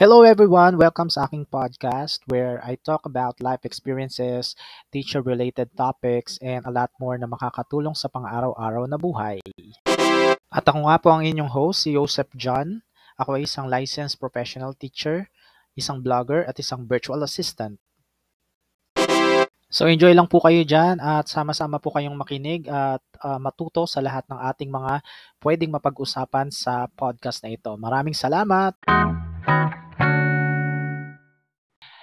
Hello 0.00 0.24
everyone, 0.24 0.80
welcome 0.80 1.12
sa 1.12 1.28
aking 1.28 1.44
podcast 1.52 2.24
where 2.24 2.56
I 2.64 2.80
talk 2.80 3.04
about 3.04 3.36
life 3.44 3.68
experiences, 3.68 4.56
teacher-related 4.96 5.76
topics, 5.76 6.40
and 6.40 6.64
a 6.64 6.72
lot 6.72 6.88
more 6.96 7.20
na 7.20 7.28
makakatulong 7.28 7.92
sa 7.92 8.08
pang-araw-araw 8.08 8.88
na 8.88 8.96
buhay. 8.96 9.44
At 10.48 10.64
ako 10.64 10.88
nga 10.88 10.96
po 10.96 11.12
ang 11.12 11.28
inyong 11.28 11.52
host, 11.52 11.84
si 11.84 11.92
Joseph 11.92 12.32
John. 12.32 12.80
Ako 13.20 13.36
ay 13.36 13.44
isang 13.44 13.68
licensed 13.68 14.16
professional 14.16 14.72
teacher, 14.72 15.28
isang 15.76 16.00
blogger, 16.00 16.48
at 16.48 16.56
isang 16.56 16.88
virtual 16.88 17.20
assistant. 17.20 17.76
So 19.68 19.84
enjoy 19.84 20.16
lang 20.16 20.32
po 20.32 20.40
kayo 20.40 20.64
dyan 20.64 20.96
at 20.96 21.28
sama-sama 21.28 21.76
po 21.76 21.92
kayong 21.92 22.16
makinig 22.16 22.64
at 22.72 23.04
uh, 23.20 23.36
matuto 23.36 23.84
sa 23.84 24.00
lahat 24.00 24.24
ng 24.32 24.40
ating 24.48 24.72
mga 24.72 25.04
pwedeng 25.44 25.76
mapag-usapan 25.76 26.48
sa 26.48 26.88
podcast 26.88 27.44
na 27.44 27.52
ito. 27.52 27.76
Maraming 27.76 28.16
salamat! 28.16 28.80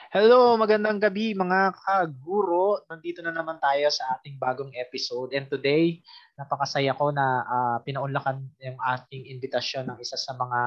Hello, 0.07 0.55
magandang 0.55 1.03
gabi 1.03 1.35
mga 1.35 1.75
kaguro. 1.83 2.79
Nandito 2.87 3.19
na 3.19 3.35
naman 3.35 3.59
tayo 3.59 3.91
sa 3.91 4.15
ating 4.15 4.39
bagong 4.39 4.71
episode. 4.79 5.35
And 5.35 5.51
today, 5.51 5.99
napakasaya 6.39 6.95
ko 6.95 7.11
na 7.11 7.43
uh, 7.43 7.77
pinaunlakan 7.83 8.39
yung 8.63 8.79
ating 8.79 9.27
invitasyon 9.35 9.91
ng 9.91 9.99
isa 9.99 10.15
sa 10.15 10.31
mga 10.31 10.61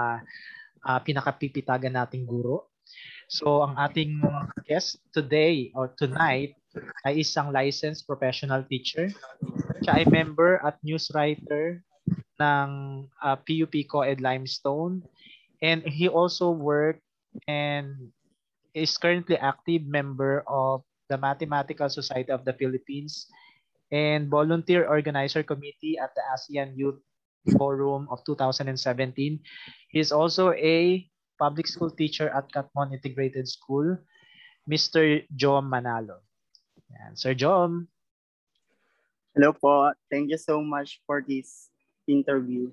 uh, 0.84 1.00
pinakapipitagan 1.00 1.96
nating 1.96 2.28
guro. 2.28 2.68
So, 3.32 3.64
ang 3.64 3.80
ating 3.80 4.20
guest 4.68 5.00
today 5.08 5.72
or 5.72 5.88
tonight 5.96 6.52
ay 7.08 7.24
isang 7.24 7.48
licensed 7.48 8.04
professional 8.04 8.60
teacher. 8.68 9.08
Siya 9.80 10.04
ay 10.04 10.06
member 10.12 10.60
at 10.60 10.76
news 10.84 11.08
writer 11.16 11.80
ng 12.36 12.68
uh, 13.24 13.36
PUP 13.40 13.88
Co-Ed 13.88 14.20
Limestone. 14.20 15.00
And 15.64 15.80
he 15.80 16.12
also 16.12 16.52
worked 16.52 17.00
and 17.48 18.12
is 18.80 18.96
currently 18.96 19.36
active 19.36 19.84
member 19.84 20.40
of 20.48 20.80
the 21.12 21.20
Mathematical 21.20 21.92
Society 21.92 22.32
of 22.32 22.48
the 22.48 22.56
Philippines 22.56 23.28
and 23.92 24.32
volunteer 24.32 24.88
organizer 24.88 25.42
committee 25.42 25.98
at 26.00 26.14
the 26.16 26.22
ASEAN 26.32 26.72
Youth 26.78 27.02
Forum 27.58 28.08
of 28.10 28.24
2017. 28.24 28.72
He 29.90 29.98
is 29.98 30.12
also 30.12 30.56
a 30.56 31.04
public 31.38 31.66
school 31.66 31.90
teacher 31.90 32.30
at 32.30 32.52
Katmon 32.52 32.92
Integrated 32.92 33.48
School, 33.48 33.98
Mr. 34.64 35.24
Jom 35.34 35.68
Manalo. 35.68 36.22
Yan. 36.90 37.16
Sir 37.16 37.34
Jom. 37.34 37.88
Hello 39.34 39.54
po. 39.54 39.94
Thank 40.10 40.30
you 40.30 40.38
so 40.38 40.60
much 40.60 41.00
for 41.06 41.22
this 41.22 41.70
interview. 42.06 42.70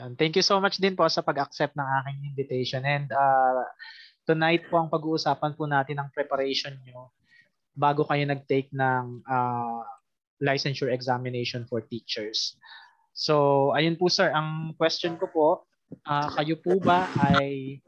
Yan. 0.00 0.16
Thank 0.16 0.36
you 0.36 0.44
so 0.44 0.58
much 0.60 0.80
din 0.80 0.96
po 0.96 1.04
sa 1.08 1.20
pag-accept 1.20 1.76
ng 1.76 1.88
aking 2.02 2.18
invitation. 2.32 2.82
And 2.84 3.12
uh, 3.12 3.64
tonight 4.26 4.66
po 4.70 4.78
ang 4.78 4.88
pag-uusapan 4.90 5.52
po 5.58 5.66
natin 5.66 5.98
ang 5.98 6.08
preparation 6.14 6.74
nyo 6.86 7.10
bago 7.72 8.04
kayo 8.04 8.22
nag-take 8.28 8.68
ng 8.70 9.24
uh, 9.26 9.82
licensure 10.42 10.92
examination 10.92 11.64
for 11.66 11.80
teachers. 11.86 12.58
So, 13.12 13.70
ayun 13.76 13.96
po 13.96 14.08
sir, 14.08 14.32
ang 14.32 14.76
question 14.76 15.16
ko 15.16 15.26
po, 15.28 15.48
uh, 16.08 16.28
kayo 16.36 16.56
po 16.60 16.80
ba 16.80 17.08
ay 17.32 17.80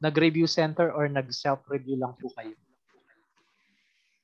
nag-review 0.00 0.48
center 0.48 0.92
or 0.92 1.08
nag-self-review 1.08 2.00
lang 2.00 2.16
po 2.16 2.32
kayo? 2.36 2.56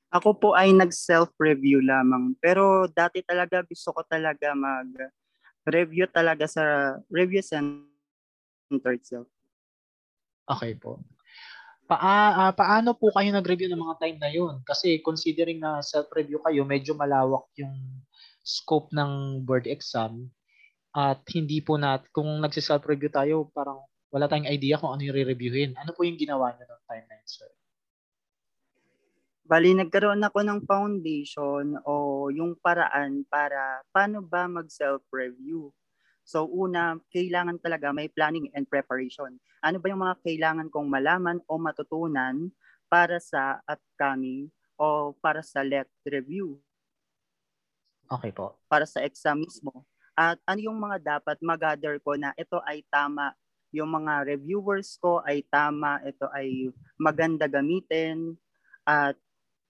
Ako 0.07 0.33
po 0.33 0.49
ay 0.55 0.71
nag-self-review 0.71 1.83
lamang. 1.83 2.33
Pero 2.39 2.87
dati 2.89 3.21
talaga 3.21 3.61
gusto 3.61 3.91
ko 3.91 4.01
talaga 4.07 4.55
mag-review 4.55 6.07
talaga 6.09 6.47
sa 6.47 6.95
review 7.11 7.43
center 7.43 8.93
itself. 8.95 9.27
Okay 10.47 10.79
po. 10.79 11.03
Paa, 11.87 12.51
uh, 12.51 12.51
paano 12.51 12.91
po 12.99 13.15
kayo 13.15 13.31
nag-review 13.31 13.71
ng 13.71 13.79
mga 13.79 13.95
time 14.03 14.17
na 14.19 14.27
yun? 14.27 14.59
Kasi 14.67 14.99
considering 14.99 15.63
na 15.63 15.79
self-review 15.79 16.43
kayo, 16.43 16.67
medyo 16.67 16.91
malawak 16.91 17.47
yung 17.55 18.03
scope 18.43 18.91
ng 18.91 19.43
board 19.47 19.71
exam 19.71 20.27
at 20.91 21.23
hindi 21.31 21.63
po 21.63 21.79
nat 21.79 22.03
kung 22.11 22.27
nagsi-self-review 22.43 23.07
tayo, 23.07 23.35
parang 23.55 23.79
wala 24.11 24.27
tayong 24.27 24.51
idea 24.51 24.75
kung 24.75 24.99
ano 24.99 25.07
yung 25.07 25.15
re-reviewin. 25.15 25.79
Ano 25.79 25.95
po 25.95 26.03
yung 26.03 26.19
ginawa 26.19 26.51
niyo 26.59 26.67
ng 26.67 26.83
time 26.91 27.05
na 27.07 27.15
yun, 27.15 27.27
sir? 27.27 27.51
Bali, 29.47 29.71
nagkaroon 29.71 30.27
ako 30.27 30.43
ng 30.43 30.59
foundation 30.67 31.79
o 31.87 32.27
yung 32.35 32.59
paraan 32.59 33.23
para 33.31 33.79
paano 33.95 34.19
ba 34.19 34.43
mag-self-review. 34.51 35.71
So 36.27 36.43
una, 36.43 36.99
kailangan 37.15 37.63
talaga 37.63 37.95
may 37.95 38.11
planning 38.11 38.51
and 38.51 38.67
preparation. 38.67 39.39
Ano 39.63 39.79
ba 39.79 39.87
yung 39.87 40.03
mga 40.03 40.19
kailangan 40.27 40.67
kong 40.67 40.91
malaman 40.91 41.39
o 41.47 41.55
matutunan 41.55 42.51
para 42.91 43.15
sa 43.23 43.63
upcoming 43.63 44.51
o 44.75 45.15
para 45.23 45.39
sa 45.39 45.63
let 45.63 45.87
review? 46.03 46.59
Okay 48.11 48.35
po. 48.35 48.59
Para 48.67 48.83
sa 48.83 48.99
exam 49.07 49.39
mismo. 49.39 49.87
At 50.19 50.35
ano 50.43 50.59
yung 50.59 50.75
mga 50.83 50.99
dapat 50.99 51.39
mag-gather 51.39 51.95
ko 52.03 52.19
na 52.19 52.35
ito 52.35 52.59
ay 52.67 52.83
tama, 52.91 53.31
yung 53.71 53.87
mga 53.87 54.27
reviewers 54.27 54.99
ko 54.99 55.23
ay 55.23 55.47
tama, 55.47 56.03
ito 56.03 56.27
ay 56.35 56.75
maganda 56.99 57.47
gamitin, 57.47 58.35
at 58.83 59.15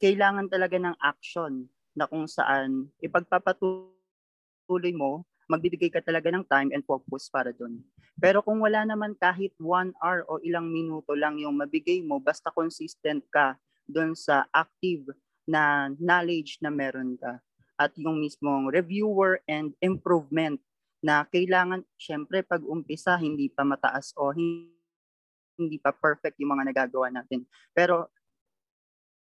kailangan 0.01 0.49
talaga 0.49 0.81
ng 0.81 0.97
action 1.01 1.69
na 1.93 2.09
kung 2.09 2.25
saan 2.25 2.89
ipagpapatuloy 2.97 4.93
mo 4.97 5.21
magbibigay 5.47 5.87
ka 5.87 6.03
talaga 6.03 6.27
ng 6.29 6.43
time 6.45 6.69
and 6.75 6.83
focus 6.83 7.31
para 7.31 7.55
doon. 7.55 7.79
Pero 8.19 8.43
kung 8.43 8.59
wala 8.59 8.83
naman 8.83 9.15
kahit 9.15 9.55
one 9.57 9.95
hour 10.03 10.27
o 10.27 10.43
ilang 10.43 10.67
minuto 10.67 11.15
lang 11.15 11.39
yung 11.39 11.55
mabigay 11.55 12.03
mo, 12.03 12.19
basta 12.19 12.51
consistent 12.51 13.23
ka 13.31 13.55
doon 13.87 14.11
sa 14.13 14.43
active 14.51 15.07
na 15.47 15.87
knowledge 15.95 16.59
na 16.59 16.67
meron 16.67 17.15
ka. 17.15 17.39
At 17.79 17.95
yung 17.95 18.19
mismong 18.19 18.67
reviewer 18.67 19.39
and 19.47 19.71
improvement 19.79 20.59
na 20.99 21.23
kailangan, 21.29 21.87
syempre 21.95 22.43
pag 22.43 22.59
umpisa, 22.65 23.15
hindi 23.15 23.47
pa 23.47 23.63
mataas 23.63 24.11
o 24.19 24.35
hindi 24.35 25.77
pa 25.79 25.95
perfect 25.95 26.35
yung 26.43 26.57
mga 26.57 26.67
nagagawa 26.73 27.07
natin. 27.07 27.47
Pero 27.71 28.11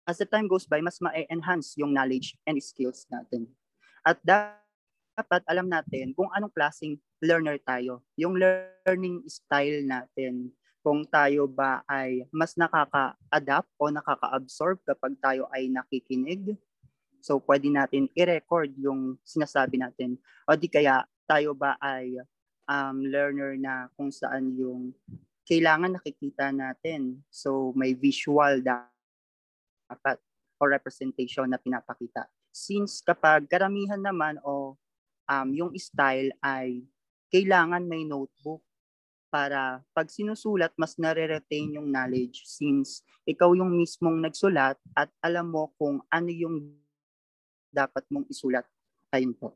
as 0.08 0.16
the 0.16 0.24
time 0.24 0.48
goes 0.48 0.64
by, 0.64 0.80
mas 0.80 0.96
ma-enhance 1.04 1.76
yung 1.76 1.92
knowledge 1.92 2.32
and 2.48 2.56
skills 2.64 3.04
natin. 3.12 3.44
At 4.00 4.16
that 4.24 4.64
dapat 5.18 5.42
alam 5.50 5.66
natin 5.66 6.14
kung 6.14 6.30
anong 6.30 6.54
klaseng 6.54 6.94
learner 7.18 7.58
tayo. 7.66 8.06
Yung 8.14 8.38
learning 8.38 9.26
style 9.26 9.82
natin. 9.82 10.54
Kung 10.78 11.02
tayo 11.02 11.50
ba 11.50 11.82
ay 11.90 12.22
mas 12.30 12.54
nakaka-adapt 12.54 13.66
o 13.82 13.90
nakaka-absorb 13.90 14.78
kapag 14.86 15.18
tayo 15.18 15.50
ay 15.50 15.66
nakikinig. 15.66 16.54
So 17.18 17.42
pwede 17.42 17.66
natin 17.66 18.06
i-record 18.14 18.70
yung 18.78 19.18
sinasabi 19.26 19.82
natin. 19.82 20.14
O 20.46 20.54
di 20.54 20.70
kaya 20.70 21.02
tayo 21.26 21.50
ba 21.50 21.74
ay 21.82 22.14
um, 22.70 23.02
learner 23.02 23.58
na 23.58 23.90
kung 23.98 24.14
saan 24.14 24.54
yung 24.54 24.94
kailangan 25.42 25.98
nakikita 25.98 26.54
natin. 26.54 27.18
So 27.26 27.74
may 27.74 27.98
visual 27.98 28.62
dapat 28.62 30.22
o 30.58 30.62
representation 30.62 31.50
na 31.50 31.58
pinapakita. 31.58 32.30
Since 32.54 33.02
kapag 33.02 33.50
karamihan 33.50 33.98
naman 33.98 34.38
o 34.46 34.78
um, 35.28 35.48
yung 35.52 35.70
style 35.76 36.32
ay 36.40 36.82
kailangan 37.28 37.84
may 37.84 38.02
notebook 38.08 38.64
para 39.28 39.84
pag 39.92 40.08
sinusulat, 40.08 40.72
mas 40.80 40.96
nare-retain 40.96 41.76
yung 41.76 41.92
knowledge 41.92 42.48
since 42.48 43.04
ikaw 43.28 43.52
yung 43.52 43.76
mismong 43.76 44.24
nagsulat 44.24 44.80
at 44.96 45.12
alam 45.20 45.52
mo 45.52 45.68
kung 45.76 46.00
ano 46.08 46.32
yung 46.32 46.72
dapat 47.68 48.08
mong 48.08 48.24
isulat. 48.32 48.64
Ayun 49.12 49.36
po. 49.36 49.52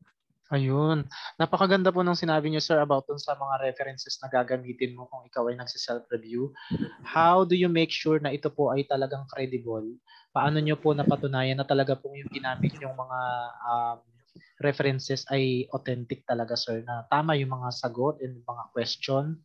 Ayun. 0.52 1.08
Napakaganda 1.40 1.88
po 1.88 2.04
ng 2.04 2.12
sinabi 2.12 2.52
niyo, 2.52 2.60
sir, 2.60 2.76
about 2.76 3.08
dun 3.08 3.16
sa 3.16 3.32
mga 3.32 3.72
references 3.72 4.20
na 4.20 4.28
gagamitin 4.28 4.92
mo 4.92 5.08
kung 5.08 5.24
ikaw 5.24 5.48
ay 5.48 5.56
nagsi-self-review. 5.56 6.52
How 7.00 7.48
do 7.48 7.56
you 7.56 7.72
make 7.72 7.88
sure 7.88 8.20
na 8.20 8.36
ito 8.36 8.52
po 8.52 8.68
ay 8.68 8.84
talagang 8.84 9.24
credible? 9.32 9.96
Paano 10.28 10.60
niyo 10.60 10.76
po 10.76 10.92
napatunayan 10.92 11.56
na 11.56 11.64
talaga 11.64 11.96
po 11.96 12.12
yung 12.12 12.28
ginamit 12.28 12.76
yung 12.84 12.92
mga 12.92 13.20
um, 13.64 13.98
references 14.62 15.26
ay 15.28 15.66
authentic 15.74 16.24
talaga 16.24 16.54
sir 16.54 16.80
na 16.86 17.04
tama 17.10 17.36
yung 17.36 17.52
mga 17.52 17.70
sagot 17.74 18.22
and 18.22 18.40
mga 18.46 18.64
question 18.72 19.36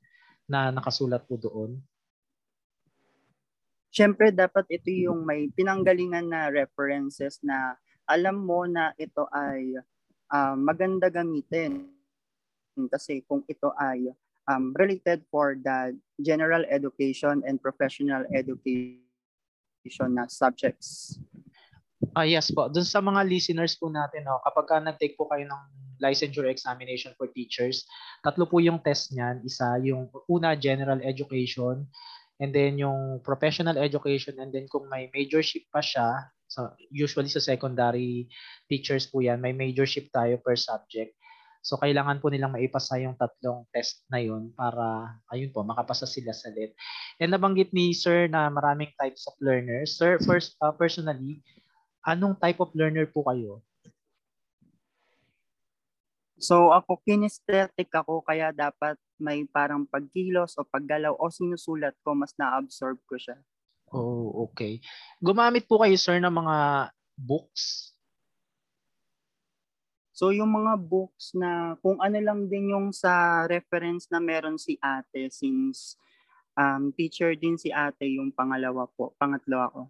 na 0.47 0.71
nakasulat 0.71 1.25
po 1.27 1.35
doon? 1.35 1.81
Siyempre 3.91 4.29
dapat 4.29 4.69
ito 4.69 4.93
yung 4.93 5.25
may 5.25 5.49
pinanggalingan 5.51 6.29
na 6.29 6.53
references 6.53 7.41
na 7.41 7.75
alam 8.07 8.39
mo 8.39 8.63
na 8.63 8.93
ito 8.95 9.27
ay 9.33 9.75
uh, 10.31 10.55
maganda 10.55 11.11
gamitin. 11.11 11.89
Kasi 12.77 13.25
kung 13.25 13.41
ito 13.49 13.73
ay 13.73 14.07
um, 14.47 14.71
related 14.79 15.25
for 15.27 15.57
the 15.59 15.97
general 16.23 16.63
education 16.71 17.43
and 17.43 17.59
professional 17.59 18.23
education 18.31 19.01
na 20.13 20.29
subjects. 20.29 21.19
Ah, 22.13 22.25
yes 22.29 22.53
po. 22.53 22.69
Doon 22.69 22.85
sa 22.85 23.01
mga 23.01 23.25
listeners 23.25 23.73
po 23.73 23.89
natin, 23.89 24.25
no, 24.25 24.37
kapag 24.45 24.65
ka 24.69 24.75
nag-take 24.77 25.17
po 25.17 25.25
kayo 25.29 25.49
ng 25.49 25.63
licensure 25.97 26.45
examination 26.45 27.13
for 27.17 27.25
teachers, 27.33 27.89
tatlo 28.21 28.45
po 28.45 28.61
yung 28.61 28.77
test 28.85 29.17
niyan. 29.17 29.41
Isa, 29.41 29.81
yung 29.81 30.09
una, 30.29 30.53
general 30.53 31.01
education. 31.01 31.89
and 32.37 32.53
then 32.53 32.77
yung 32.77 33.21
professional 33.25 33.77
education, 33.81 34.37
and 34.37 34.53
then 34.53 34.69
kung 34.69 34.85
may 34.89 35.09
majorship 35.09 35.65
pa 35.73 35.81
siya, 35.81 36.29
so 36.45 36.69
usually 36.93 37.29
sa 37.29 37.41
secondary 37.41 38.29
teachers 38.69 39.09
po 39.09 39.25
yan, 39.25 39.41
may 39.41 39.53
majorship 39.53 40.13
tayo 40.13 40.37
per 40.37 40.53
subject. 40.53 41.17
So 41.65 41.75
kailangan 41.81 42.23
po 42.23 42.31
nilang 42.31 42.55
maipasa 42.55 42.95
yung 43.01 43.17
tatlong 43.19 43.67
test 43.75 44.07
na 44.07 44.23
yun 44.23 44.55
para 44.55 45.17
ayun 45.33 45.51
po 45.51 45.67
makapasa 45.67 46.07
sila 46.07 46.31
sa 46.31 46.47
LET. 46.53 46.71
And 47.19 47.33
nabanggit 47.33 47.75
ni 47.75 47.91
Sir 47.91 48.31
na 48.31 48.47
maraming 48.47 48.95
types 48.95 49.27
of 49.27 49.35
learners. 49.43 49.99
Sir, 49.99 50.15
first 50.23 50.55
uh, 50.63 50.71
personally, 50.71 51.43
anong 52.07 52.39
type 52.39 52.63
of 52.63 52.71
learner 52.71 53.03
po 53.03 53.27
kayo? 53.27 53.59
So 56.39 56.71
ako 56.71 57.03
kinesthetic 57.03 57.91
ako 57.91 58.23
kaya 58.23 58.55
dapat 58.55 58.95
may 59.19 59.43
parang 59.49 59.83
pagkilos 59.83 60.55
o 60.55 60.63
paggalaw 60.63 61.11
o 61.11 61.27
sinusulat 61.27 61.97
ko 62.05 62.13
mas 62.15 62.31
na-absorb 62.39 63.01
ko 63.09 63.17
siya. 63.19 63.35
Oh, 63.91 64.47
okay. 64.47 64.79
Gumamit 65.19 65.67
po 65.67 65.81
kayo 65.81 65.97
sir 65.97 66.21
ng 66.21 66.31
mga 66.31 66.57
books 67.17 67.97
So 70.17 70.33
yung 70.33 70.49
mga 70.49 70.81
books 70.81 71.37
na 71.37 71.77
kung 71.77 72.01
ano 72.01 72.17
lang 72.17 72.49
din 72.49 72.73
yung 72.73 72.89
sa 72.89 73.45
reference 73.45 74.09
na 74.09 74.17
meron 74.17 74.57
si 74.57 74.73
ate 74.81 75.29
since 75.29 75.93
um, 76.57 76.89
teacher 76.89 77.37
din 77.37 77.53
si 77.53 77.69
ate 77.69 78.17
yung 78.17 78.33
pangalawa 78.33 78.89
po, 78.97 79.13
pangatlo 79.21 79.61
ako. 79.61 79.81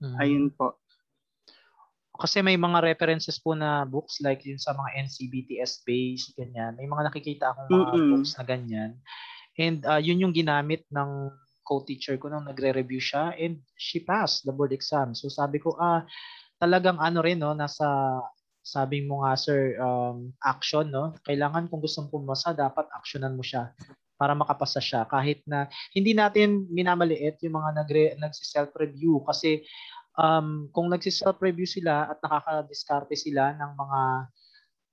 Mm-hmm. 0.00 0.16
Ayun 0.16 0.48
po. 0.48 0.79
Kasi 2.20 2.44
may 2.44 2.60
mga 2.60 2.84
references 2.84 3.40
po 3.40 3.56
na 3.56 3.88
books 3.88 4.20
like 4.20 4.44
yun 4.44 4.60
sa 4.60 4.76
mga 4.76 5.08
NCBTS 5.08 5.80
based, 5.88 6.36
ganyan. 6.36 6.76
May 6.76 6.84
mga 6.84 7.08
nakikita 7.08 7.50
akong 7.50 7.68
mga 7.72 7.86
mm-hmm. 7.96 8.10
books 8.12 8.32
na 8.36 8.44
ganyan. 8.44 8.90
And 9.56 9.80
uh, 9.88 9.96
yun 9.96 10.20
yung 10.20 10.36
ginamit 10.36 10.84
ng 10.92 11.32
co-teacher 11.64 12.20
ko 12.20 12.28
nung 12.28 12.44
nagre-review 12.44 13.00
siya 13.00 13.32
and 13.40 13.64
she 13.80 14.04
passed 14.04 14.44
the 14.44 14.52
board 14.52 14.76
exam. 14.76 15.16
So 15.16 15.32
sabi 15.32 15.62
ko, 15.62 15.80
ah, 15.80 16.04
talagang 16.60 17.00
ano 17.00 17.24
rin, 17.24 17.40
no, 17.40 17.56
nasa 17.56 17.88
sabi 18.60 19.00
mo 19.00 19.24
nga 19.24 19.34
sir, 19.40 19.80
um, 19.80 20.36
action, 20.44 20.92
no? 20.92 21.16
Kailangan 21.24 21.72
kung 21.72 21.80
gustong 21.80 22.12
pumasa, 22.12 22.52
dapat 22.52 22.84
actionan 22.92 23.32
mo 23.32 23.40
siya 23.40 23.72
para 24.20 24.36
makapasa 24.36 24.84
siya 24.84 25.08
kahit 25.08 25.40
na 25.48 25.64
hindi 25.96 26.12
natin 26.12 26.68
minamaliit 26.68 27.40
yung 27.40 27.56
mga 27.56 27.70
nagre 27.72 28.04
nagsi-self-review 28.20 29.24
kasi 29.24 29.64
um, 30.20 30.68
kung 30.76 30.92
nagsi-self-review 30.92 31.64
sila 31.64 32.12
at 32.12 32.20
nakaka-diskarte 32.20 33.16
sila 33.16 33.56
ng 33.56 33.72
mga 33.72 34.00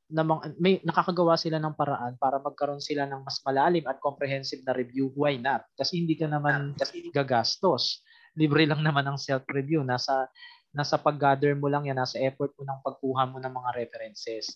na 0.07 0.23
may 0.55 0.79
nakakagawa 0.87 1.35
sila 1.35 1.59
ng 1.59 1.75
paraan 1.75 2.15
para 2.15 2.39
magkaroon 2.39 2.79
sila 2.79 3.03
ng 3.03 3.27
mas 3.27 3.43
malalim 3.43 3.83
at 3.91 3.99
comprehensive 3.99 4.63
na 4.63 4.71
review, 4.71 5.11
why 5.19 5.35
not? 5.35 5.67
Kasi 5.75 5.99
hindi 5.99 6.15
ka 6.15 6.31
naman 6.31 6.79
kasi 6.79 7.11
gagastos. 7.11 8.07
Libre 8.39 8.63
lang 8.63 8.87
naman 8.87 9.03
ang 9.03 9.19
self-review. 9.19 9.83
Nasa 9.83 10.31
nasa 10.71 10.95
pag-gather 10.95 11.57
mo 11.59 11.67
lang 11.67 11.89
yan, 11.91 11.99
nasa 11.99 12.21
effort 12.23 12.55
mo 12.55 12.63
ng 12.63 12.79
pagkuha 12.85 13.23
mo 13.27 13.37
ng 13.43 13.51
mga 13.51 13.69
references. 13.75 14.53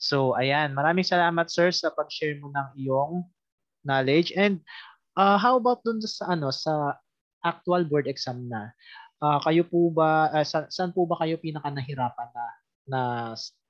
So, 0.00 0.34
ayan. 0.34 0.72
Maraming 0.72 1.06
salamat, 1.06 1.46
sir, 1.46 1.70
sa 1.70 1.94
pag-share 1.94 2.40
mo 2.40 2.50
ng 2.50 2.68
iyong 2.80 3.22
knowledge. 3.84 4.34
And 4.34 4.64
uh, 5.14 5.38
how 5.38 5.60
about 5.60 5.84
dun 5.86 6.00
sa, 6.00 6.34
ano, 6.34 6.50
sa 6.50 6.96
actual 7.44 7.84
board 7.84 8.08
exam 8.08 8.48
na? 8.48 8.72
Uh, 9.18 9.42
kayo 9.42 9.66
po 9.66 9.90
ba, 9.90 10.30
uh, 10.30 10.46
sa, 10.46 10.70
saan 10.70 10.94
po 10.94 11.02
ba 11.02 11.18
kayo 11.18 11.42
pinaka 11.42 11.74
nahirapan 11.74 12.30
na, 12.30 12.44
na 12.86 13.00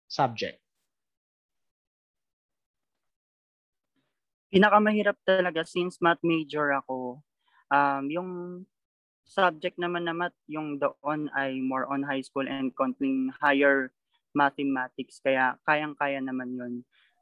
subject? 0.04 0.60
Pinakamahirap 4.52 5.16
talaga 5.24 5.64
since 5.64 6.00
math 6.04 6.20
major 6.20 6.72
ako. 6.76 7.24
Um, 7.72 8.04
yung 8.12 8.30
subject 9.24 9.76
naman 9.76 10.08
na 10.08 10.16
math, 10.16 10.36
yung 10.48 10.80
doon 10.80 11.32
ay 11.36 11.60
more 11.60 11.88
on 11.88 12.04
high 12.04 12.24
school 12.24 12.44
and 12.48 12.72
counting 12.76 13.32
higher 13.40 13.92
mathematics. 14.36 15.20
Kaya 15.20 15.56
kayang-kaya 15.64 16.20
naman 16.20 16.56
yun. 16.56 16.74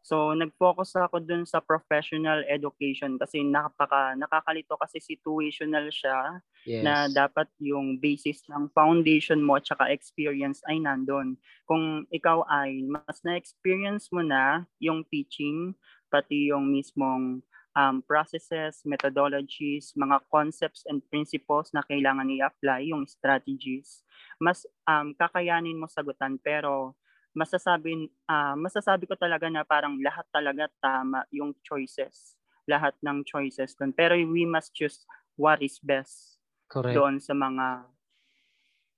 So, 0.07 0.31
nag-focus 0.39 0.95
ako 1.03 1.19
dun 1.19 1.43
sa 1.43 1.59
professional 1.59 2.47
education 2.47 3.19
kasi 3.19 3.43
nakapaka, 3.43 4.15
nakakalito 4.15 4.79
kasi 4.79 5.03
situational 5.03 5.91
siya 5.91 6.39
yes. 6.63 6.87
na 6.87 6.95
dapat 7.11 7.51
yung 7.59 7.99
basis 7.99 8.47
ng 8.47 8.71
foundation 8.71 9.43
mo 9.43 9.59
at 9.59 9.67
saka 9.67 9.91
experience 9.91 10.63
ay 10.71 10.79
nandun. 10.79 11.35
Kung 11.67 12.07
ikaw 12.15 12.47
ay 12.47 12.87
mas 12.87 13.19
na-experience 13.27 14.07
mo 14.15 14.23
na 14.23 14.63
yung 14.79 15.03
teaching, 15.11 15.75
pati 16.07 16.55
yung 16.55 16.71
mismong 16.71 17.43
um, 17.75 17.99
processes, 18.07 18.87
methodologies, 18.87 19.91
mga 19.99 20.23
concepts 20.31 20.87
and 20.87 21.03
principles 21.11 21.75
na 21.75 21.83
kailangan 21.83 22.31
i-apply, 22.31 22.95
yung 22.95 23.11
strategies, 23.11 24.07
mas 24.39 24.63
um, 24.87 25.11
kakayanin 25.19 25.83
mo 25.83 25.91
sagutan 25.91 26.39
pero 26.39 26.95
masasabi 27.37 28.09
uh, 28.27 28.57
masasabi 28.57 29.05
ko 29.05 29.15
talaga 29.15 29.47
na 29.53 29.63
parang 29.63 30.01
lahat 30.01 30.25
talaga 30.33 30.73
tama 30.81 31.29
yung 31.29 31.53
choices. 31.61 32.35
Lahat 32.65 32.97
ng 33.05 33.23
choices 33.23 33.77
doon 33.77 33.93
pero 33.93 34.17
we 34.17 34.49
must 34.49 34.73
choose 34.73 35.05
what 35.37 35.61
is 35.61 35.77
best 35.79 36.41
Correct. 36.67 36.97
doon 36.97 37.21
sa 37.21 37.37
mga 37.37 37.85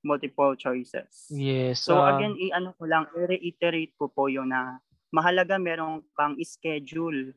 multiple 0.07 0.55
choices. 0.55 1.27
Yes 1.35 1.83
so 1.83 1.99
uh, 1.99 2.15
again 2.15 2.39
i-ano 2.39 2.73
ko 2.79 2.87
lang 2.87 3.11
i-reiterate 3.13 3.99
ko 3.99 4.07
po 4.07 4.31
yung 4.31 4.55
na 4.55 4.79
mahalaga 5.11 5.57
merong 5.57 6.05
kang 6.13 6.37
schedule 6.45 7.33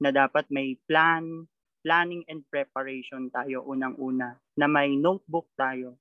na 0.00 0.08
dapat 0.08 0.48
may 0.48 0.80
plan, 0.88 1.44
planning 1.84 2.24
and 2.26 2.40
preparation 2.48 3.28
tayo 3.28 3.60
unang-una, 3.68 4.40
na 4.56 4.66
may 4.66 4.96
notebook 4.96 5.52
tayo, 5.52 6.00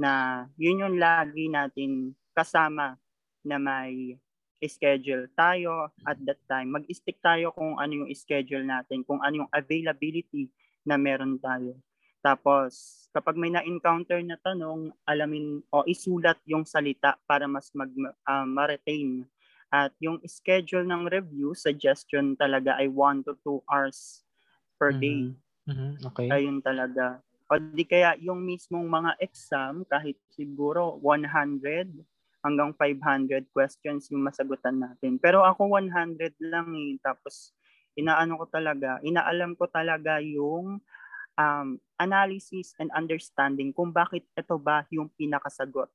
na 0.00 0.44
yun 0.56 0.80
yung 0.80 0.96
lagi 0.96 1.52
natin 1.52 2.16
kasama 2.32 2.96
na 3.46 3.62
may 3.62 4.18
schedule 4.66 5.30
tayo 5.38 5.94
at 6.02 6.18
that 6.26 6.40
time. 6.50 6.74
Mag-stick 6.74 7.22
tayo 7.22 7.54
kung 7.54 7.78
ano 7.78 8.02
yung 8.02 8.10
schedule 8.16 8.66
natin, 8.66 9.06
kung 9.06 9.22
ano 9.22 9.46
yung 9.46 9.50
availability 9.54 10.50
na 10.82 10.98
meron 10.98 11.38
tayo. 11.38 11.78
Tapos, 12.24 13.06
kapag 13.14 13.38
may 13.38 13.54
na-encounter 13.54 14.18
na 14.26 14.34
tanong, 14.42 14.90
alamin 15.06 15.62
o 15.70 15.86
isulat 15.86 16.40
yung 16.42 16.66
salita 16.66 17.14
para 17.28 17.46
mas 17.46 17.70
mag, 17.70 17.92
uh, 18.26 18.46
ma-retain 18.48 19.22
at 19.70 19.94
yung 20.02 20.18
schedule 20.26 20.86
ng 20.86 21.06
review, 21.10 21.54
suggestion 21.54 22.34
talaga 22.34 22.78
ay 22.78 22.90
1 22.90 23.26
to 23.26 23.34
2 23.44 23.62
hours 23.70 24.26
per 24.78 24.94
mm-hmm. 24.94 25.02
day. 25.02 25.20
Mm-hmm. 25.70 25.90
Okay. 26.10 26.26
Ayun 26.30 26.58
talaga. 26.62 27.22
O 27.46 27.58
di 27.58 27.86
kaya 27.86 28.18
yung 28.18 28.42
mismong 28.42 28.86
mga 28.90 29.22
exam, 29.22 29.86
kahit 29.86 30.18
siguro 30.34 30.98
100 30.98 31.94
hanggang 32.46 32.70
500 32.78 33.50
questions 33.50 34.06
yung 34.14 34.22
masagutan 34.22 34.78
natin. 34.78 35.18
Pero 35.18 35.42
ako 35.42 35.74
100 35.82 36.38
lang 36.38 36.70
eh. 36.78 36.94
Tapos 37.02 37.50
inaano 37.98 38.38
ko 38.38 38.46
talaga, 38.46 39.02
inaalam 39.02 39.58
ko 39.58 39.66
talaga 39.66 40.22
yung 40.22 40.78
um, 41.34 41.68
analysis 41.98 42.72
and 42.78 42.92
understanding 42.94 43.74
kung 43.74 43.90
bakit 43.90 44.22
ito 44.38 44.56
ba 44.56 44.86
yung 44.94 45.10
pinakasagot 45.18 45.90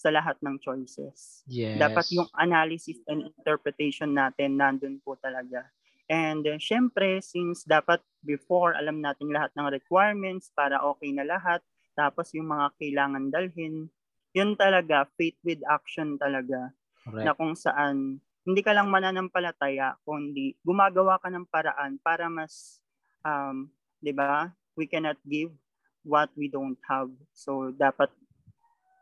sa 0.00 0.08
lahat 0.08 0.40
ng 0.40 0.56
choices. 0.64 1.44
Yes. 1.44 1.76
Dapat 1.76 2.06
yung 2.16 2.28
analysis 2.40 2.96
and 3.04 3.28
interpretation 3.28 4.16
natin 4.16 4.56
nandun 4.56 4.96
po 5.04 5.20
talaga. 5.20 5.68
And 6.08 6.42
uh, 6.48 6.56
syempre, 6.56 7.20
since 7.20 7.68
dapat 7.68 8.00
before 8.24 8.74
alam 8.74 9.04
natin 9.04 9.28
lahat 9.28 9.52
ng 9.54 9.68
requirements 9.68 10.48
para 10.56 10.80
okay 10.80 11.12
na 11.12 11.28
lahat, 11.28 11.60
tapos 11.92 12.32
yung 12.32 12.48
mga 12.48 12.72
kailangan 12.80 13.28
dalhin, 13.28 13.92
yun 14.34 14.54
talaga, 14.54 15.06
faith 15.18 15.36
with 15.42 15.60
action 15.66 16.16
talaga. 16.18 16.70
Correct. 17.02 17.24
Na 17.26 17.32
kung 17.34 17.54
saan, 17.56 18.20
hindi 18.46 18.60
ka 18.64 18.72
lang 18.72 18.88
mananampalataya, 18.88 19.98
kundi 20.06 20.56
gumagawa 20.64 21.20
ka 21.20 21.28
ng 21.28 21.46
paraan 21.48 22.00
para 22.00 22.30
mas, 22.30 22.80
um, 23.26 23.68
di 24.00 24.14
ba, 24.14 24.50
we 24.78 24.88
cannot 24.88 25.18
give 25.28 25.52
what 26.06 26.32
we 26.38 26.48
don't 26.48 26.78
have. 26.88 27.12
So, 27.36 27.74
dapat 27.74 28.08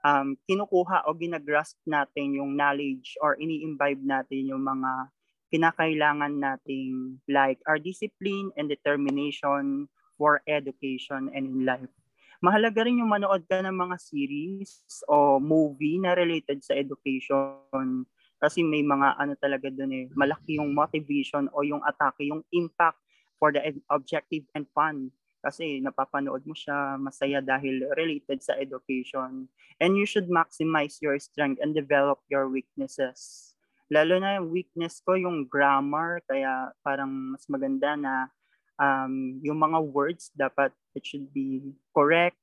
um, 0.02 0.34
kinukuha 0.46 1.06
o 1.06 1.14
ginagrasp 1.14 1.78
natin 1.86 2.34
yung 2.34 2.58
knowledge 2.58 3.14
or 3.22 3.38
ini-imbibe 3.38 4.02
natin 4.02 4.50
yung 4.50 4.64
mga 4.66 5.12
kinakailangan 5.48 6.34
nating 6.36 7.22
like 7.24 7.56
our 7.64 7.80
discipline 7.80 8.52
and 8.58 8.68
determination 8.68 9.88
for 10.18 10.44
education 10.44 11.30
and 11.32 11.46
in 11.46 11.62
life. 11.64 11.94
Mahalaga 12.38 12.86
rin 12.86 13.02
yung 13.02 13.10
manood 13.10 13.42
ka 13.50 13.58
ng 13.58 13.74
mga 13.74 13.96
series 13.98 14.82
o 15.10 15.42
movie 15.42 15.98
na 15.98 16.14
related 16.14 16.62
sa 16.62 16.78
education 16.78 18.06
kasi 18.38 18.62
may 18.62 18.86
mga 18.86 19.18
ano 19.18 19.34
talaga 19.34 19.66
doon 19.66 19.90
eh, 19.90 20.06
malaki 20.14 20.62
yung 20.62 20.70
motivation 20.70 21.50
o 21.50 21.66
yung 21.66 21.82
atake, 21.82 22.30
yung 22.30 22.46
impact 22.54 23.02
for 23.42 23.50
the 23.50 23.58
objective 23.90 24.46
and 24.54 24.70
fun 24.70 25.10
kasi 25.42 25.82
napapanood 25.82 26.42
mo 26.46 26.54
siya 26.54 26.98
masaya 26.98 27.38
dahil 27.38 27.86
related 27.94 28.42
sa 28.42 28.58
education. 28.58 29.46
And 29.78 29.94
you 29.94 30.06
should 30.06 30.26
maximize 30.26 30.98
your 30.98 31.18
strength 31.22 31.62
and 31.62 31.74
develop 31.74 32.22
your 32.26 32.50
weaknesses. 32.50 33.50
Lalo 33.90 34.18
na 34.18 34.38
yung 34.38 34.50
weakness 34.50 34.98
ko, 35.02 35.14
yung 35.14 35.46
grammar, 35.46 36.20
kaya 36.26 36.74
parang 36.82 37.34
mas 37.34 37.46
maganda 37.46 37.94
na 37.94 38.30
um, 38.78 39.38
yung 39.42 39.58
mga 39.58 39.78
words 39.82 40.30
dapat 40.34 40.74
it 40.98 41.06
should 41.06 41.30
be 41.30 41.62
correct, 41.94 42.38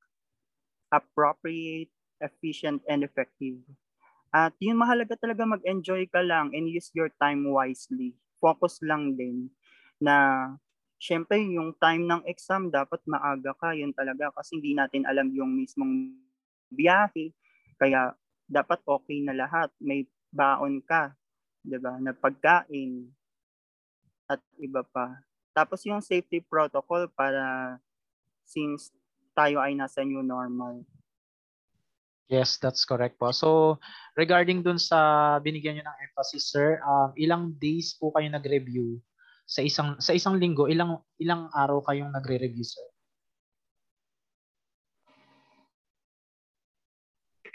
appropriate, 0.88 1.92
efficient, 2.24 2.80
and 2.88 3.04
effective. 3.04 3.60
At 4.32 4.56
yun 4.64 4.80
mahalaga 4.80 5.20
talaga 5.20 5.44
mag-enjoy 5.44 6.08
ka 6.08 6.24
lang 6.24 6.56
and 6.56 6.72
use 6.72 6.92
your 6.96 7.12
time 7.20 7.44
wisely. 7.48 8.16
Focus 8.40 8.80
lang 8.80 9.20
din 9.20 9.52
na 10.00 10.48
syempre 11.00 11.40
yung 11.40 11.76
time 11.80 12.08
ng 12.08 12.24
exam 12.28 12.72
dapat 12.72 13.00
maaga 13.08 13.52
ka 13.56 13.76
yun 13.76 13.92
talaga 13.96 14.32
kasi 14.36 14.60
hindi 14.60 14.76
natin 14.76 15.04
alam 15.08 15.32
yung 15.32 15.56
mismong 15.56 16.16
biyahe. 16.72 17.32
Kaya 17.80 18.16
dapat 18.48 18.80
okay 18.84 19.24
na 19.24 19.36
lahat. 19.36 19.72
May 19.80 20.08
baon 20.36 20.84
ka, 20.84 21.16
'di 21.64 21.80
ba? 21.80 21.96
Na 22.00 22.12
pagkain 22.12 23.08
at 24.28 24.42
iba 24.60 24.84
pa. 24.84 25.22
Tapos 25.56 25.80
yung 25.88 26.04
safety 26.04 26.44
protocol 26.44 27.08
para 27.16 27.78
since 28.46 28.94
tayo 29.36 29.60
ay 29.60 29.76
nasa 29.76 30.06
new 30.06 30.24
normal. 30.24 30.86
Yes, 32.26 32.58
that's 32.58 32.90
correct 32.90 33.22
po. 33.22 33.30
So, 33.30 33.78
regarding 34.18 34.66
dun 34.66 34.82
sa 34.82 35.38
binigyan 35.46 35.78
niyo 35.78 35.86
ng 35.86 36.00
emphasis, 36.10 36.50
sir, 36.50 36.82
um, 36.82 37.14
ilang 37.14 37.54
days 37.62 37.94
po 37.94 38.10
kayo 38.18 38.26
nag-review 38.34 38.98
sa 39.46 39.62
isang 39.62 40.02
sa 40.02 40.18
isang 40.18 40.42
linggo? 40.42 40.66
Ilang 40.66 41.06
ilang 41.22 41.54
araw 41.54 41.86
kayong 41.86 42.10
nagre-review, 42.10 42.66
sir? 42.66 42.86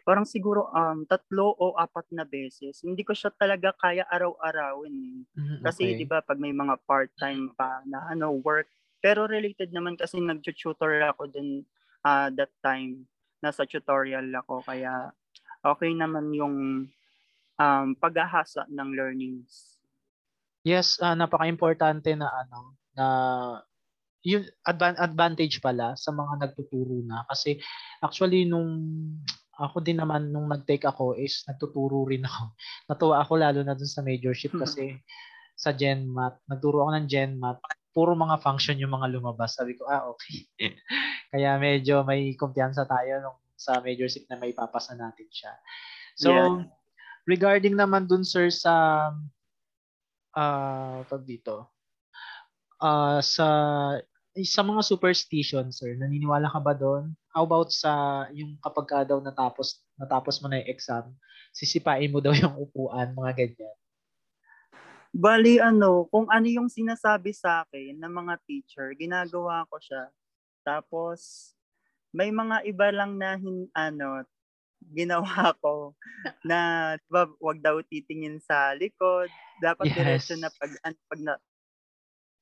Parang 0.07 0.25
siguro 0.25 0.71
um 0.71 1.05
tatlo 1.05 1.55
o 1.59 1.75
apat 1.77 2.09
na 2.15 2.23
beses. 2.23 2.81
Hindi 2.81 3.05
ko 3.05 3.13
siya 3.13 3.35
talaga 3.35 3.75
kaya 3.77 4.07
araw-arawin 4.09 4.95
eh. 4.97 5.19
Mm, 5.35 5.59
Kasi 5.67 5.83
okay. 5.93 5.97
'di 5.99 6.07
ba 6.09 6.23
pag 6.25 6.39
may 6.41 6.55
mga 6.55 6.79
part-time 6.87 7.53
pa 7.59 7.83
na 7.85 8.07
ano 8.09 8.39
work, 8.41 8.71
pero 9.01 9.25
related 9.25 9.73
naman 9.73 9.97
kasi 9.97 10.21
nag-tutor 10.21 11.01
ako 11.09 11.29
dun 11.29 11.65
uh, 12.05 12.29
that 12.33 12.53
time. 12.61 13.09
Nasa 13.41 13.65
tutorial 13.65 14.29
ako 14.37 14.61
kaya 14.65 15.13
okay 15.65 15.93
naman 15.97 16.33
yung 16.37 16.87
um, 17.57 17.87
paghahasa 17.97 18.69
ng 18.69 18.89
learnings. 18.93 19.81
Yes, 20.61 21.01
uh, 21.01 21.17
napaka-importante 21.17 22.13
na 22.17 22.29
ano 22.29 22.77
na 22.93 23.07
yung 24.21 24.45
advan- 24.69 25.01
advantage 25.01 25.65
pala 25.65 25.97
sa 25.97 26.13
mga 26.13 26.45
nagtuturo 26.45 27.01
na 27.09 27.25
kasi 27.25 27.57
actually 28.05 28.45
nung 28.45 28.69
ako 29.57 29.81
din 29.81 30.01
naman 30.01 30.29
nung 30.29 30.49
nag-take 30.49 30.85
ako 30.85 31.17
is 31.17 31.41
nagtuturo 31.49 32.05
rin 32.09 32.25
ako. 32.29 32.45
Natuwa 32.93 33.25
ako 33.25 33.33
lalo 33.41 33.61
na 33.65 33.73
dun 33.77 33.89
sa 33.89 34.05
majorship 34.05 34.53
kasi 34.57 35.01
sa 35.61 35.77
GenMat, 35.77 36.41
nagturo 36.49 36.85
ako 36.85 36.91
ng 36.97 37.09
GenMat, 37.09 37.61
puro 37.91 38.15
mga 38.15 38.39
function 38.43 38.79
yung 38.79 38.95
mga 38.95 39.11
lumabas. 39.11 39.59
Sabi 39.59 39.75
ko, 39.75 39.87
ah, 39.91 40.07
okay. 40.11 40.47
Kaya 41.35 41.59
medyo 41.59 42.03
may 42.07 42.35
kumpiyansa 42.39 42.87
tayo 42.87 43.23
nung 43.23 43.39
sa 43.61 43.77
majorship 43.85 44.25
na 44.33 44.41
may 44.41 44.57
papasa 44.57 44.97
natin 44.97 45.29
siya. 45.29 45.53
So, 46.17 46.33
yeah. 46.33 46.65
regarding 47.29 47.77
naman 47.77 48.09
dun 48.09 48.25
sir 48.25 48.49
sa 48.49 48.73
uh, 50.33 50.99
pag 51.05 51.23
dito, 51.29 51.69
uh, 52.81 53.21
sa 53.21 53.47
sa 54.41 54.63
mga 54.65 54.81
superstition, 54.87 55.69
sir, 55.75 55.99
naniniwala 55.99 56.49
ka 56.49 56.61
ba 56.63 56.73
doon? 56.73 57.13
How 57.35 57.45
about 57.45 57.75
sa 57.75 58.25
yung 58.33 58.57
kapag 58.65 58.87
ka 58.89 58.99
daw 59.05 59.19
natapos 59.21 59.85
natapos 60.01 60.41
mo 60.41 60.49
na 60.49 60.63
yung 60.63 60.71
exam, 60.71 61.05
sisipain 61.53 62.09
mo 62.09 62.25
daw 62.25 62.33
yung 62.41 62.57
upuan, 62.57 63.13
mga 63.13 63.33
ganyan? 63.37 63.77
Bali 65.11 65.59
ano, 65.59 66.07
kung 66.07 66.31
ano 66.31 66.47
yung 66.47 66.71
sinasabi 66.71 67.35
sa 67.35 67.67
akin 67.67 67.99
ng 67.99 68.13
mga 68.15 68.35
teacher, 68.47 68.95
ginagawa 68.95 69.67
ko 69.67 69.77
siya. 69.83 70.07
Tapos 70.63 71.51
may 72.15 72.31
mga 72.31 72.63
iba 72.67 72.89
lang 72.95 73.19
na 73.19 73.35
hin, 73.39 73.67
ano 73.75 74.23
ginawa 74.81 75.53
ko 75.63 75.93
na 76.47 76.95
diba, 76.97 77.29
wag 77.37 77.59
daw 77.61 77.77
titingin 77.85 78.41
sa 78.41 78.73
likod, 78.73 79.29
dapat 79.61 79.93
yes. 79.93 79.97
diretso 79.97 80.35
na 80.41 80.49
pag 80.49 80.73
an, 80.87 80.95
pag 81.11 81.21
na, 81.21 81.35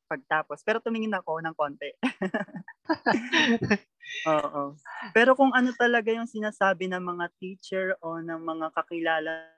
pagtapos. 0.08 0.64
Pero 0.64 0.80
tumingin 0.80 1.12
ako 1.12 1.42
ng 1.44 1.54
konti. 1.56 1.90
Oo. 4.32 4.72
Pero 5.12 5.36
kung 5.36 5.52
ano 5.52 5.68
talaga 5.76 6.08
yung 6.08 6.30
sinasabi 6.30 6.88
ng 6.88 7.02
mga 7.04 7.26
teacher 7.36 7.86
o 8.00 8.16
ng 8.16 8.40
mga 8.40 8.72
kakilala 8.72 9.57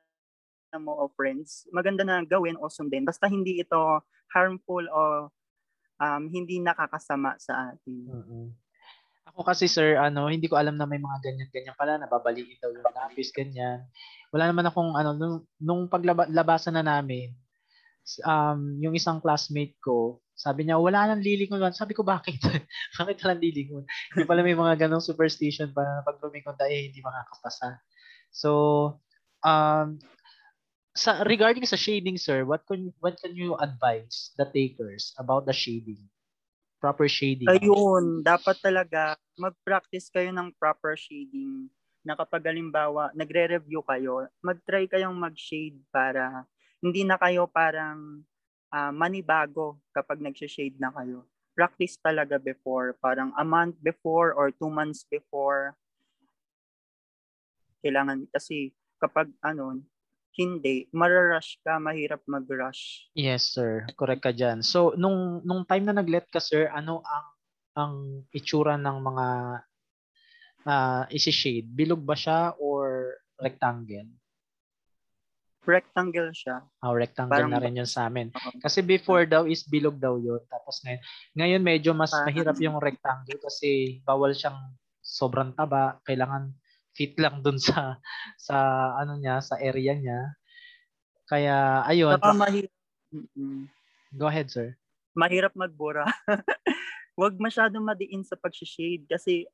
mo 0.78 0.94
o 0.94 1.10
friends, 1.18 1.66
maganda 1.74 2.06
na 2.06 2.22
gawin 2.22 2.54
o 2.60 2.70
sundin. 2.70 3.02
Basta 3.02 3.26
hindi 3.26 3.58
ito 3.58 4.04
harmful 4.30 4.86
o 4.86 5.32
um, 5.98 6.22
hindi 6.30 6.62
nakakasama 6.62 7.34
sa 7.42 7.74
atin. 7.74 8.06
Uh-uh. 8.06 8.46
Ako 9.34 9.46
kasi 9.46 9.70
sir, 9.70 9.98
ano, 9.98 10.26
hindi 10.26 10.46
ko 10.50 10.58
alam 10.58 10.74
na 10.74 10.86
may 10.86 10.98
mga 10.98 11.18
ganyan-ganyan 11.22 11.76
pala, 11.78 11.98
nababaliin 11.98 12.58
daw 12.58 12.70
yung 12.70 12.82
lapis, 12.82 13.30
ganyan. 13.30 13.86
Wala 14.34 14.50
naman 14.50 14.66
akong, 14.66 14.94
ano, 14.98 15.14
nung, 15.14 15.36
nung 15.62 15.82
paglabasan 15.86 16.74
na 16.78 16.82
namin, 16.82 17.30
um, 18.26 18.80
yung 18.82 18.94
isang 18.96 19.22
classmate 19.22 19.78
ko, 19.78 20.18
sabi 20.34 20.64
niya, 20.64 20.80
wala 20.80 21.04
nang 21.04 21.20
lilingon. 21.20 21.60
Sabi 21.76 21.92
ko, 21.92 22.00
bakit? 22.00 22.40
bakit 22.98 23.20
walang 23.22 23.44
lilingon? 23.44 23.84
Yung 24.16 24.26
pala 24.26 24.40
may 24.40 24.56
mga 24.56 24.88
ganong 24.88 25.04
superstition 25.04 25.70
pa 25.70 25.84
na 25.84 26.02
pag 26.02 26.16
lumingon 26.18 26.56
tayo, 26.56 26.72
eh, 26.72 26.88
hindi 26.88 27.04
makakapasa. 27.04 27.76
So, 28.32 28.50
um, 29.44 30.00
sa 30.90 31.22
regarding 31.22 31.62
sa 31.62 31.78
shading 31.78 32.18
sir 32.18 32.42
what 32.42 32.66
can 32.66 32.90
what 32.98 33.14
can 33.22 33.30
you 33.38 33.54
advise 33.62 34.34
the 34.34 34.46
takers 34.50 35.14
about 35.18 35.46
the 35.46 35.54
shading? 35.54 36.00
Proper 36.80 37.06
shading. 37.06 37.46
Ayun 37.46 38.24
dapat 38.24 38.56
talaga 38.58 39.14
mag-practice 39.36 40.08
kayo 40.08 40.32
ng 40.32 40.50
proper 40.56 40.96
shading. 40.96 41.68
Na 42.00 42.16
kapag 42.16 42.48
halimbawa 42.48 43.12
nagre-review 43.12 43.84
kayo 43.84 44.26
mag-try 44.40 44.88
kayong 44.88 45.14
mag-shade 45.14 45.76
para 45.92 46.48
hindi 46.80 47.04
na 47.04 47.20
kayo 47.20 47.44
parang 47.46 48.24
uh, 48.72 48.90
manibago 48.90 49.76
kapag 49.92 50.18
nag-shade 50.18 50.80
na 50.80 50.90
kayo. 50.90 51.28
Practice 51.52 52.00
talaga 52.00 52.40
before 52.40 52.96
parang 52.98 53.30
a 53.36 53.44
month 53.44 53.76
before 53.84 54.32
or 54.32 54.48
two 54.50 54.72
months 54.72 55.04
before. 55.06 55.76
Kailangan 57.84 58.24
kasi 58.32 58.72
kapag 58.96 59.28
ano 59.44 59.84
hindi, 60.38 60.86
mararush 60.94 61.58
ka, 61.66 61.82
mahirap 61.82 62.22
mag-rush. 62.30 63.10
Yes, 63.18 63.50
sir. 63.50 63.86
Correct 63.98 64.22
ka 64.22 64.32
dyan. 64.34 64.62
So, 64.62 64.94
nung, 64.94 65.42
nung 65.42 65.66
time 65.66 65.90
na 65.90 65.96
nag-let 65.96 66.30
ka, 66.30 66.38
sir, 66.38 66.70
ano 66.70 67.02
ang 67.02 67.26
ang 67.78 67.94
itsura 68.34 68.74
ng 68.74 68.98
mga 68.98 69.26
uh, 70.66 71.04
isi-shade? 71.10 71.70
Bilog 71.70 72.02
ba 72.02 72.18
siya 72.18 72.54
or 72.58 73.14
rectangle? 73.38 74.10
Rectangle 75.60 76.32
siya. 76.32 76.64
Oh, 76.82 76.96
rectangle 76.96 77.36
Parang, 77.36 77.52
na 77.52 77.60
rin 77.60 77.78
yun 77.78 77.88
sa 77.88 78.08
amin. 78.08 78.32
Kasi 78.64 78.80
before 78.80 79.28
daw 79.28 79.44
is 79.44 79.62
bilog 79.68 80.00
daw 80.00 80.16
yun. 80.16 80.40
Tapos 80.48 80.80
ngayon, 80.82 81.00
ngayon 81.36 81.62
medyo 81.62 81.90
mas 81.92 82.10
mahirap 82.10 82.56
yung 82.58 82.80
rectangle 82.80 83.38
kasi 83.38 84.00
bawal 84.02 84.32
siyang 84.32 84.56
sobrang 85.04 85.52
taba. 85.52 86.00
Kailangan 86.02 86.48
fit 87.00 87.16
lang 87.16 87.40
dun 87.40 87.56
sa 87.56 87.96
sa 88.36 88.56
ano 89.00 89.16
niya, 89.16 89.40
sa 89.40 89.56
area 89.56 89.96
niya. 89.96 90.36
Kaya 91.24 91.80
ayun. 91.88 92.20
Saka 92.20 92.36
mahirap. 92.36 92.72
Go 94.12 94.28
ahead, 94.28 94.52
sir. 94.52 94.76
Mahirap 95.16 95.56
magbura. 95.56 96.04
Huwag 97.18 97.40
masyadong 97.40 97.88
madiin 97.88 98.20
sa 98.20 98.36
pag-shade 98.36 99.08
kasi 99.08 99.48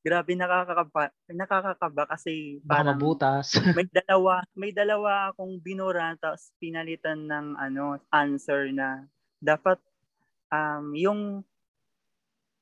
grabe 0.00 0.32
nakakakaba, 0.32 1.12
nakakakaba 1.28 2.02
kasi 2.12 2.60
parang 2.64 2.96
mabutas. 2.96 3.52
may 3.76 3.88
dalawa, 3.88 4.34
may 4.56 4.72
dalawa 4.72 5.32
akong 5.32 5.60
binura 5.60 6.16
tapos 6.20 6.52
pinalitan 6.60 7.28
ng 7.28 7.56
ano 7.56 8.00
answer 8.12 8.72
na 8.72 9.04
dapat 9.40 9.76
um, 10.52 10.92
yung 10.96 11.20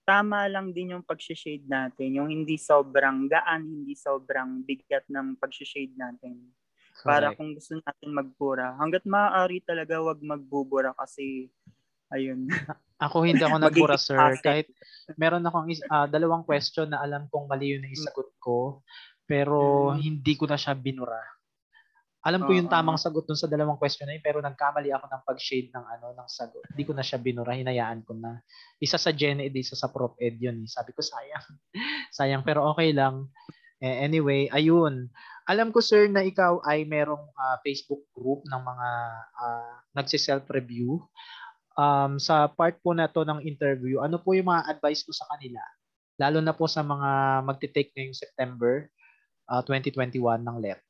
tama 0.09 0.49
lang 0.49 0.73
din 0.73 0.97
yung 0.97 1.05
pag-shade 1.05 1.69
natin. 1.69 2.17
Yung 2.17 2.33
hindi 2.33 2.57
sobrang 2.57 3.29
gaan, 3.29 3.69
hindi 3.69 3.93
sobrang 3.93 4.65
bigat 4.65 5.05
ng 5.13 5.37
pag-shade 5.37 5.93
natin. 6.01 6.49
Correct. 6.97 7.05
Para 7.05 7.27
kung 7.37 7.53
gusto 7.53 7.77
natin 7.77 8.17
magbura. 8.17 8.73
Hanggat 8.81 9.05
maaari 9.05 9.61
talaga 9.61 10.01
wag 10.01 10.25
magbubura 10.25 10.97
kasi 10.97 11.53
ayun. 12.09 12.49
Ako 13.05 13.23
hindi 13.23 13.45
ako 13.47 13.57
nagbura, 13.63 13.95
sir. 13.95 14.19
Kahit 14.43 14.75
meron 15.15 15.47
akong 15.47 15.71
uh, 15.71 16.11
dalawang 16.11 16.43
question 16.43 16.91
na 16.91 16.99
alam 16.99 17.31
kong 17.31 17.47
mali 17.47 17.79
yun 17.79 17.87
na 17.87 17.95
isagot 17.95 18.35
ko, 18.43 18.83
pero 19.23 19.93
hmm. 19.95 20.03
hindi 20.03 20.35
ko 20.35 20.51
na 20.51 20.59
siya 20.59 20.75
binura. 20.75 21.23
Alam 22.27 22.45
ko 22.45 22.51
yung 22.51 22.67
tamang 22.67 22.99
sagot 22.99 23.23
dun 23.31 23.39
sa 23.39 23.47
dalawang 23.47 23.79
question 23.79 24.11
na 24.11 24.19
yun, 24.19 24.25
pero 24.27 24.43
nagkamali 24.43 24.91
ako 24.91 25.07
ng 25.07 25.23
pag-shade 25.23 25.71
ng 25.71 25.85
ano 25.87 26.07
ng 26.19 26.29
sagot. 26.29 26.67
Hindi 26.75 26.83
ko 26.83 26.93
na 26.93 27.07
siya 27.07 27.23
binura, 27.23 27.55
hinayaan 27.55 28.03
ko 28.03 28.19
na. 28.19 28.43
Isa 28.83 28.99
sa 28.99 29.15
Gen 29.15 29.39
Ed, 29.39 29.55
isa 29.55 29.79
sa 29.79 29.87
Prof 29.87 30.19
Ed 30.19 30.35
yun. 30.43 30.67
Eh. 30.67 30.69
Sabi 30.69 30.91
ko 30.91 30.99
sayang. 30.99 31.47
sayang 32.19 32.43
pero 32.43 32.67
okay 32.75 32.91
lang. 32.91 33.31
Eh, 33.79 34.03
anyway, 34.03 34.51
ayun. 34.51 35.07
Alam 35.47 35.71
ko 35.71 35.79
sir 35.79 36.11
na 36.11 36.27
ikaw 36.27 36.59
ay 36.67 36.83
merong 36.83 37.23
uh, 37.23 37.57
Facebook 37.63 38.03
group 38.11 38.43
ng 38.51 38.63
mga 38.67 38.89
uh, 39.39 39.75
nagsi-self 39.95 40.43
review. 40.51 40.99
um, 41.79 42.19
sa 42.19 42.51
part 42.51 42.83
po 42.83 42.91
na 42.91 43.07
to 43.07 43.23
ng 43.23 43.47
interview, 43.47 44.03
ano 44.03 44.19
po 44.19 44.35
yung 44.35 44.51
mga 44.51 44.67
advice 44.75 45.07
ko 45.07 45.15
sa 45.15 45.31
kanila? 45.31 45.63
Lalo 46.19 46.43
na 46.43 46.51
po 46.51 46.67
sa 46.67 46.83
mga 46.83 47.41
magte-take 47.47 47.95
ngayong 47.95 48.19
September 48.19 48.91
uh, 49.47 49.63
2021 49.63 50.43
ng 50.43 50.57
LEP. 50.59 50.88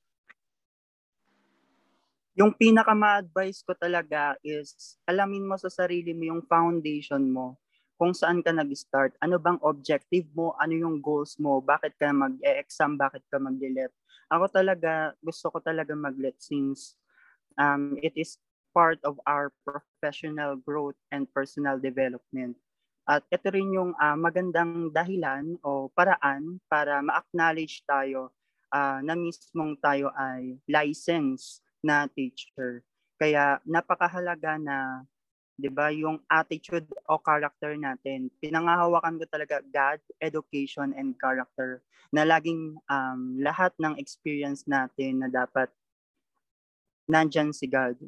Yung 2.38 2.54
pinaka 2.54 2.94
ma-advise 2.94 3.66
ko 3.66 3.74
talaga 3.74 4.38
is 4.46 4.94
alamin 5.10 5.42
mo 5.42 5.58
sa 5.58 5.66
sarili 5.66 6.14
mo 6.14 6.30
yung 6.30 6.42
foundation 6.46 7.26
mo 7.26 7.58
kung 7.98 8.14
saan 8.14 8.46
ka 8.46 8.54
nag-start, 8.54 9.18
ano 9.18 9.42
bang 9.42 9.58
objective 9.58 10.30
mo, 10.30 10.54
ano 10.62 10.70
yung 10.70 11.02
goals 11.02 11.34
mo, 11.42 11.58
bakit 11.58 11.98
ka 11.98 12.14
mag-exam, 12.14 12.94
bakit 12.94 13.26
ka 13.26 13.42
mag-let. 13.42 13.90
Ako 14.30 14.46
talaga, 14.54 15.18
gusto 15.18 15.50
ko 15.50 15.58
talaga 15.58 15.98
mag-let 15.98 16.38
since 16.38 16.94
um, 17.58 17.98
it 17.98 18.14
is 18.14 18.38
part 18.70 19.02
of 19.02 19.18
our 19.26 19.50
professional 19.66 20.54
growth 20.62 20.94
and 21.10 21.26
personal 21.34 21.74
development. 21.74 22.54
At 23.02 23.26
ito 23.34 23.50
rin 23.50 23.74
yung 23.74 23.98
uh, 23.98 24.14
magandang 24.14 24.94
dahilan 24.94 25.58
o 25.66 25.90
paraan 25.90 26.62
para 26.70 27.02
ma-acknowledge 27.02 27.82
tayo 27.82 28.30
uh, 28.70 29.02
na 29.02 29.18
mismong 29.18 29.74
tayo 29.82 30.14
ay 30.14 30.54
licensed 30.70 31.66
na 31.84 32.10
teacher. 32.10 32.82
Kaya 33.18 33.58
napakahalaga 33.66 34.58
na 34.58 35.02
'di 35.58 35.68
ba, 35.74 35.90
yung 35.90 36.22
attitude 36.30 36.86
o 37.10 37.18
character 37.18 37.74
natin. 37.74 38.30
Pinangahawakan 38.38 39.18
ko 39.18 39.24
talaga 39.26 39.58
God, 39.66 39.98
education 40.22 40.94
and 40.94 41.18
character 41.18 41.82
na 42.14 42.22
laging 42.22 42.78
um, 42.86 43.36
lahat 43.42 43.74
ng 43.82 43.98
experience 43.98 44.64
natin 44.70 45.20
na 45.20 45.28
dapat 45.28 45.68
nandyan 47.10 47.50
si 47.50 47.66
God. 47.66 47.98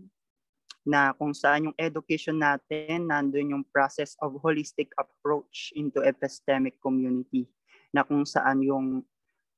Na 0.86 1.12
kung 1.12 1.36
saan 1.36 1.68
yung 1.68 1.76
education 1.76 2.40
natin, 2.40 3.10
nandun 3.10 3.52
yung 3.52 3.66
process 3.68 4.16
of 4.22 4.38
holistic 4.40 4.88
approach 4.96 5.74
into 5.76 6.00
epistemic 6.00 6.78
community. 6.80 7.44
Na 7.92 8.06
kung 8.06 8.24
saan 8.24 8.64
yung 8.64 9.04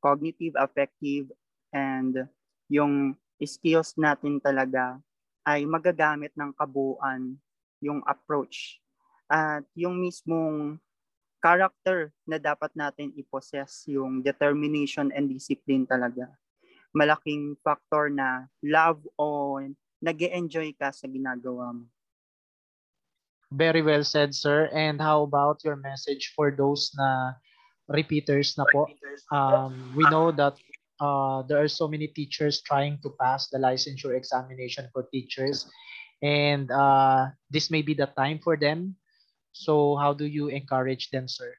cognitive, 0.02 0.58
affective, 0.58 1.30
and 1.70 2.26
yung 2.66 3.14
skills 3.40 3.96
natin 3.96 4.38
talaga 4.38 5.00
ay 5.42 5.66
magagamit 5.66 6.30
ng 6.38 6.54
kabuuan 6.54 7.34
yung 7.82 8.04
approach 8.06 8.78
at 9.26 9.66
yung 9.74 9.98
mismong 9.98 10.78
character 11.42 12.14
na 12.22 12.38
dapat 12.38 12.70
natin 12.78 13.10
i-possess 13.18 13.90
yung 13.90 14.22
determination 14.22 15.10
and 15.10 15.26
discipline 15.26 15.82
talaga. 15.82 16.30
Malaking 16.94 17.58
factor 17.66 18.06
na 18.12 18.46
love 18.62 19.02
o 19.18 19.58
nag 19.98 20.18
enjoy 20.22 20.70
ka 20.78 20.94
sa 20.94 21.10
ginagawa 21.10 21.74
mo. 21.74 21.86
Very 23.52 23.82
well 23.82 24.06
said, 24.06 24.32
sir. 24.32 24.70
And 24.72 24.96
how 24.96 25.26
about 25.28 25.60
your 25.60 25.76
message 25.76 26.32
for 26.32 26.48
those 26.54 26.88
na 26.96 27.36
repeaters 27.84 28.56
na 28.56 28.64
po? 28.72 28.88
Um, 29.28 29.92
we 29.92 30.08
know 30.08 30.32
that 30.32 30.56
uh, 31.02 31.42
there 31.50 31.58
are 31.58 31.66
so 31.66 31.90
many 31.90 32.06
teachers 32.06 32.62
trying 32.62 33.02
to 33.02 33.10
pass 33.18 33.50
the 33.50 33.58
licensure 33.58 34.14
examination 34.14 34.86
for 34.94 35.10
teachers 35.10 35.66
and 36.22 36.70
uh, 36.70 37.26
this 37.50 37.74
may 37.74 37.82
be 37.82 37.92
the 37.92 38.06
time 38.14 38.38
for 38.38 38.54
them. 38.54 38.94
So 39.50 39.98
how 39.98 40.14
do 40.14 40.24
you 40.24 40.46
encourage 40.46 41.10
them, 41.10 41.26
sir? 41.26 41.50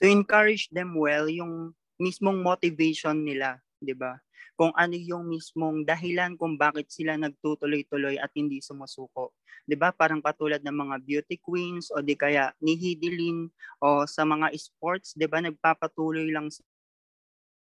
To 0.00 0.06
encourage 0.06 0.70
them 0.70 0.94
well, 0.94 1.26
yung 1.26 1.74
mismong 1.98 2.46
motivation 2.46 3.26
nila, 3.26 3.58
di 3.84 3.94
ba? 3.94 4.16
Kung 4.56 4.72
ano 4.74 4.96
yung 4.96 5.28
mismong 5.28 5.84
dahilan 5.84 6.34
kung 6.40 6.56
bakit 6.56 6.88
sila 6.88 7.14
nagtutuloy-tuloy 7.20 8.18
at 8.18 8.30
hindi 8.34 8.58
sumusuko. 8.64 9.36
'di 9.64 9.76
ba? 9.80 9.90
Parang 9.92 10.20
katulad 10.20 10.60
ng 10.60 10.76
mga 10.76 10.96
beauty 11.00 11.36
queens 11.40 11.88
o 11.88 12.04
di 12.04 12.14
kaya 12.14 12.52
ni 12.60 12.76
Hidilin 12.76 13.48
o 13.80 14.04
sa 14.04 14.22
mga 14.28 14.52
sports, 14.56 15.16
'di 15.16 15.26
ba? 15.28 15.40
Nagpapatuloy 15.40 16.28
lang 16.28 16.52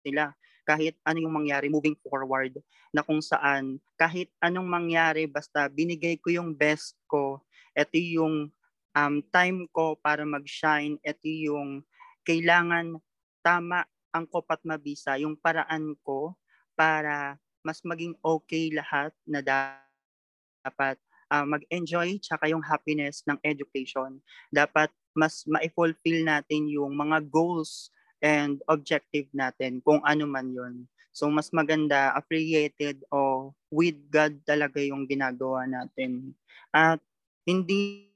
sila 0.01 0.33
kahit 0.61 0.93
ano 1.01 1.17
yung 1.25 1.33
mangyari 1.33 1.67
moving 1.69 1.97
forward 2.05 2.53
na 2.93 3.01
kung 3.01 3.21
saan 3.21 3.81
kahit 3.97 4.29
anong 4.41 4.69
mangyari 4.69 5.25
basta 5.25 5.65
binigay 5.65 6.17
ko 6.21 6.29
yung 6.29 6.53
best 6.53 6.93
ko 7.09 7.41
ito 7.73 7.97
yung 7.97 8.53
um, 8.93 9.15
time 9.33 9.65
ko 9.73 9.97
para 9.97 10.21
mag-shine 10.21 11.01
ito 11.01 11.25
yung 11.25 11.81
kailangan 12.21 13.01
tama 13.41 13.89
ang 14.11 14.27
kopat 14.27 14.59
mabisa 14.67 15.15
yung 15.19 15.35
paraan 15.39 15.95
ko 16.03 16.35
para 16.75 17.35
mas 17.63 17.79
maging 17.83 18.15
okay 18.21 18.71
lahat 18.73 19.11
na 19.23 19.39
dapat 19.43 20.97
uh, 21.31 21.45
mag-enjoy 21.47 22.19
tsaka 22.19 22.51
yung 22.51 22.63
happiness 22.63 23.23
ng 23.25 23.39
education 23.45 24.19
dapat 24.51 24.91
mas 25.15 25.43
ma-fulfill 25.47 26.23
natin 26.23 26.71
yung 26.71 26.95
mga 26.95 27.23
goals 27.27 27.91
and 28.23 28.61
objective 28.69 29.27
natin 29.33 29.81
kung 29.83 29.99
ano 30.05 30.23
man 30.29 30.53
yon. 30.53 30.85
So 31.11 31.27
mas 31.27 31.51
maganda 31.51 32.15
affiliated 32.15 33.03
o 33.11 33.51
with 33.67 33.99
God 34.07 34.39
talaga 34.47 34.79
yung 34.79 35.03
ginagawa 35.09 35.67
natin. 35.67 36.31
At 36.71 37.03
hindi 37.43 38.07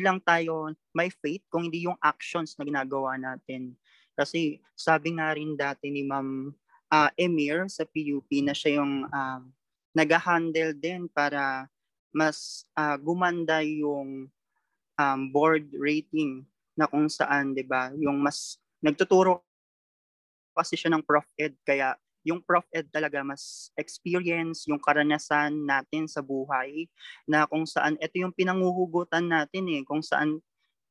lang 0.00 0.20
tayo 0.24 0.72
may 0.96 1.12
faith 1.12 1.44
kung 1.52 1.68
hindi 1.68 1.84
yung 1.84 1.98
actions 2.00 2.56
na 2.56 2.64
ginagawa 2.64 3.20
natin. 3.20 3.76
Kasi 4.16 4.58
sabi 4.72 5.20
nga 5.20 5.36
rin 5.36 5.54
dati 5.54 5.92
ni 5.92 6.02
Ma'am 6.02 6.50
uh, 6.90 7.10
Emir 7.20 7.68
sa 7.68 7.84
PUP 7.84 8.28
na 8.42 8.56
siya 8.56 8.80
yung 8.80 9.04
uh, 9.06 9.40
nag-handle 9.92 10.72
din 10.76 11.06
para 11.12 11.68
mas 12.16 12.64
uh, 12.76 12.96
gumanda 12.96 13.60
yung 13.60 14.32
um, 14.96 15.20
board 15.28 15.68
rating 15.76 16.48
na 16.76 16.88
kung 16.88 17.08
saan 17.08 17.52
'di 17.52 17.64
ba 17.64 17.92
yung 17.96 18.20
mas 18.20 18.60
nagtuturo 18.80 19.44
kasi 20.56 20.72
siya 20.72 20.96
ng 20.96 21.04
Prof 21.04 21.28
Ed. 21.36 21.52
Kaya 21.60 21.92
yung 22.24 22.40
Prof 22.40 22.64
Ed 22.72 22.88
talaga 22.88 23.20
mas 23.20 23.68
experience 23.76 24.64
yung 24.66 24.80
karanasan 24.80 25.52
natin 25.68 26.08
sa 26.08 26.24
buhay 26.24 26.88
na 27.28 27.44
kung 27.44 27.68
saan 27.68 28.00
ito 28.00 28.16
yung 28.18 28.32
pinanguhugutan 28.32 29.28
natin 29.28 29.68
eh 29.70 29.84
kung 29.84 30.00
saan 30.00 30.40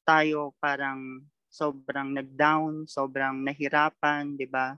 tayo 0.06 0.54
parang 0.62 1.26
sobrang 1.56 2.12
nag-down, 2.12 2.84
sobrang 2.84 3.40
nahirapan, 3.40 4.36
'di 4.36 4.52
ba? 4.52 4.76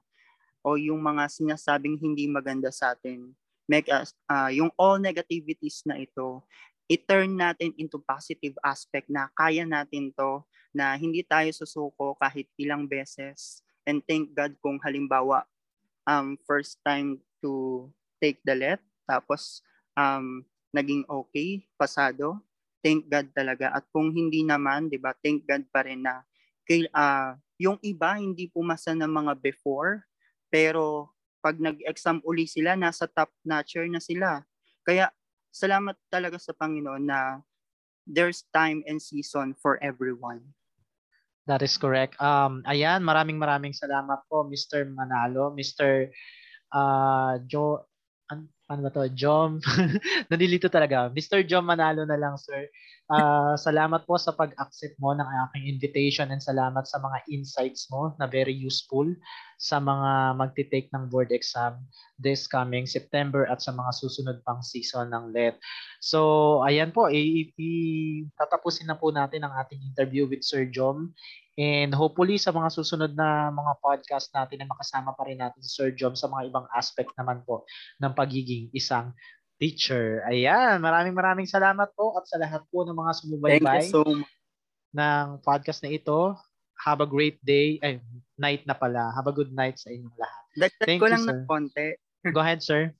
O 0.61 0.77
yung 0.77 1.01
mga 1.01 1.25
sinasabing 1.25 1.97
hindi 1.97 2.29
maganda 2.29 2.69
sa 2.69 2.93
atin. 2.93 3.33
Make 3.65 3.89
us 3.89 4.13
uh, 4.29 4.53
yung 4.53 4.69
all 4.77 5.01
negativities 5.01 5.81
na 5.89 5.97
ito, 5.97 6.45
i-turn 6.85 7.33
natin 7.33 7.73
into 7.75 7.97
positive 7.97 8.53
aspect 8.61 9.09
na 9.09 9.27
kaya 9.33 9.65
natin 9.65 10.13
to 10.13 10.45
na 10.71 10.93
hindi 10.93 11.25
tayo 11.25 11.49
susuko 11.49 12.13
kahit 12.21 12.45
ilang 12.61 12.85
beses. 12.85 13.65
And 13.83 14.05
thank 14.05 14.37
God 14.37 14.53
kung 14.61 14.77
halimbawa 14.79 15.43
um, 16.07 16.37
first 16.45 16.79
time 16.85 17.19
to 17.43 17.87
take 18.21 18.39
the 18.45 18.55
let, 18.55 18.79
tapos 19.03 19.63
um, 19.97 20.43
naging 20.71 21.03
okay, 21.07 21.65
pasado, 21.75 22.39
thank 22.83 23.07
God 23.11 23.27
talaga. 23.35 23.73
At 23.75 23.83
kung 23.91 24.11
hindi 24.15 24.43
naman, 24.43 24.87
di 24.87 24.99
ba, 24.99 25.15
thank 25.19 25.43
God 25.43 25.67
pa 25.71 25.83
rin 25.83 26.03
na 26.03 26.23
kay, 26.67 26.86
uh, 26.91 27.34
yung 27.58 27.80
iba 27.82 28.19
hindi 28.19 28.51
pumasa 28.51 28.93
ng 28.93 29.10
mga 29.10 29.34
before, 29.41 30.06
pero 30.51 31.15
pag 31.41 31.58
nag-exam 31.58 32.19
uli 32.27 32.45
sila, 32.45 32.75
nasa 32.75 33.08
top 33.08 33.32
notcher 33.47 33.88
na 33.88 34.03
sila. 34.03 34.43
Kaya 34.84 35.10
salamat 35.49 35.95
talaga 36.12 36.38
sa 36.38 36.53
Panginoon 36.53 37.08
na 37.08 37.41
there's 38.08 38.45
time 38.53 38.84
and 38.88 39.01
season 39.01 39.56
for 39.58 39.82
everyone. 39.84 40.43
That 41.47 41.63
is 41.63 41.80
correct. 41.80 42.19
Um, 42.19 42.63
ayan, 42.67 43.08
maraming 43.08 43.39
maraming 43.39 43.71
salamat 43.71 44.27
po, 44.27 44.43
Mr. 44.43 44.84
Manalo, 44.91 45.56
Mr. 45.56 46.12
Uh, 46.75 47.39
Joe, 47.47 47.88
an, 48.27 48.51
ano 48.67 48.84
ba 48.84 48.91
to? 48.91 49.08
Jom. 49.15 49.63
Nalilito 50.32 50.67
talaga. 50.67 51.08
Mr. 51.08 51.39
Jom 51.47 51.63
Manalo 51.63 52.03
na 52.03 52.19
lang, 52.19 52.36
sir. 52.36 52.67
Uh, 53.08 53.56
salamat 53.67 54.03
po 54.03 54.19
sa 54.19 54.36
pag-accept 54.36 54.99
mo 54.99 55.15
ng 55.15 55.23
aking 55.23 55.71
invitation 55.71 56.27
and 56.36 56.43
salamat 56.43 56.84
sa 56.84 56.99
mga 56.99 57.23
insights 57.32 57.88
mo 57.88 58.12
na 58.19 58.27
very 58.27 58.51
useful 58.51 59.08
sa 59.56 59.80
mga 59.80 60.36
magte-take 60.36 60.91
ng 60.91 61.08
board 61.08 61.32
exam 61.32 61.80
this 62.19 62.43
coming 62.43 62.84
September 62.84 63.47
at 63.47 63.63
sa 63.63 63.71
mga 63.71 63.91
susunod 63.95 64.43
pang 64.43 64.60
season 64.60 65.15
ng 65.15 65.32
LET. 65.32 65.56
So, 66.03 66.60
ayan 66.67 66.91
po, 66.91 67.08
i- 67.08 67.56
i- 67.56 68.27
tatapusin 68.36 68.91
na 68.91 68.99
po 68.99 69.15
natin 69.15 69.47
ang 69.47 69.56
ating 69.63 69.80
interview 69.80 70.27
with 70.27 70.43
Sir 70.43 70.67
Jom 70.67 71.15
And 71.57 71.89
hopefully 71.89 72.37
sa 72.37 72.53
mga 72.53 72.69
susunod 72.69 73.17
na 73.17 73.49
mga 73.49 73.81
podcast 73.81 74.29
natin 74.29 74.61
na 74.61 74.69
makasama 74.69 75.17
pa 75.17 75.25
rin 75.25 75.41
natin 75.41 75.57
si 75.65 75.73
Sir 75.73 75.89
Jom 75.89 76.13
sa 76.13 76.29
mga 76.29 76.53
ibang 76.53 76.69
aspect 76.69 77.09
naman 77.17 77.41
po 77.49 77.65
ng 77.97 78.13
pagiging 78.13 78.69
isang 78.77 79.09
teacher. 79.57 80.21
Ayan, 80.29 80.77
maraming 80.77 81.17
maraming 81.17 81.49
salamat 81.49 81.89
po 81.97 82.13
at 82.13 82.29
sa 82.29 82.37
lahat 82.37 82.61
po 82.69 82.85
ng 82.85 82.93
mga 82.93 83.11
sumubaybay 83.17 83.89
so 83.89 84.05
ng 84.93 85.41
podcast 85.41 85.81
na 85.81 85.97
ito. 85.97 86.37
Have 86.85 87.01
a 87.01 87.09
great 87.09 87.41
day. 87.41 87.81
Ay, 87.81 87.97
night 88.37 88.61
na 88.69 88.77
pala. 88.77 89.09
Have 89.17 89.25
a 89.25 89.33
good 89.33 89.49
night 89.49 89.81
sa 89.81 89.89
inyong 89.89 90.13
lahat. 90.13 90.43
Dagdag 90.53 91.01
ko 91.01 91.07
lang 91.09 91.25
ng 91.25 91.41
konti. 91.49 91.97
Go 92.29 92.37
ahead, 92.37 92.61
sir. 92.61 92.93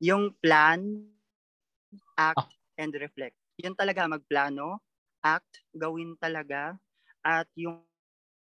Yung 0.00 0.32
plan 0.40 1.04
act, 2.16 2.40
oh. 2.40 2.48
and 2.80 2.96
reflect. 2.96 3.36
Yun 3.60 3.76
talaga, 3.76 4.08
magplano, 4.08 4.80
act, 5.20 5.68
gawin 5.76 6.16
talaga, 6.16 6.80
at 7.28 7.44
yung 7.52 7.84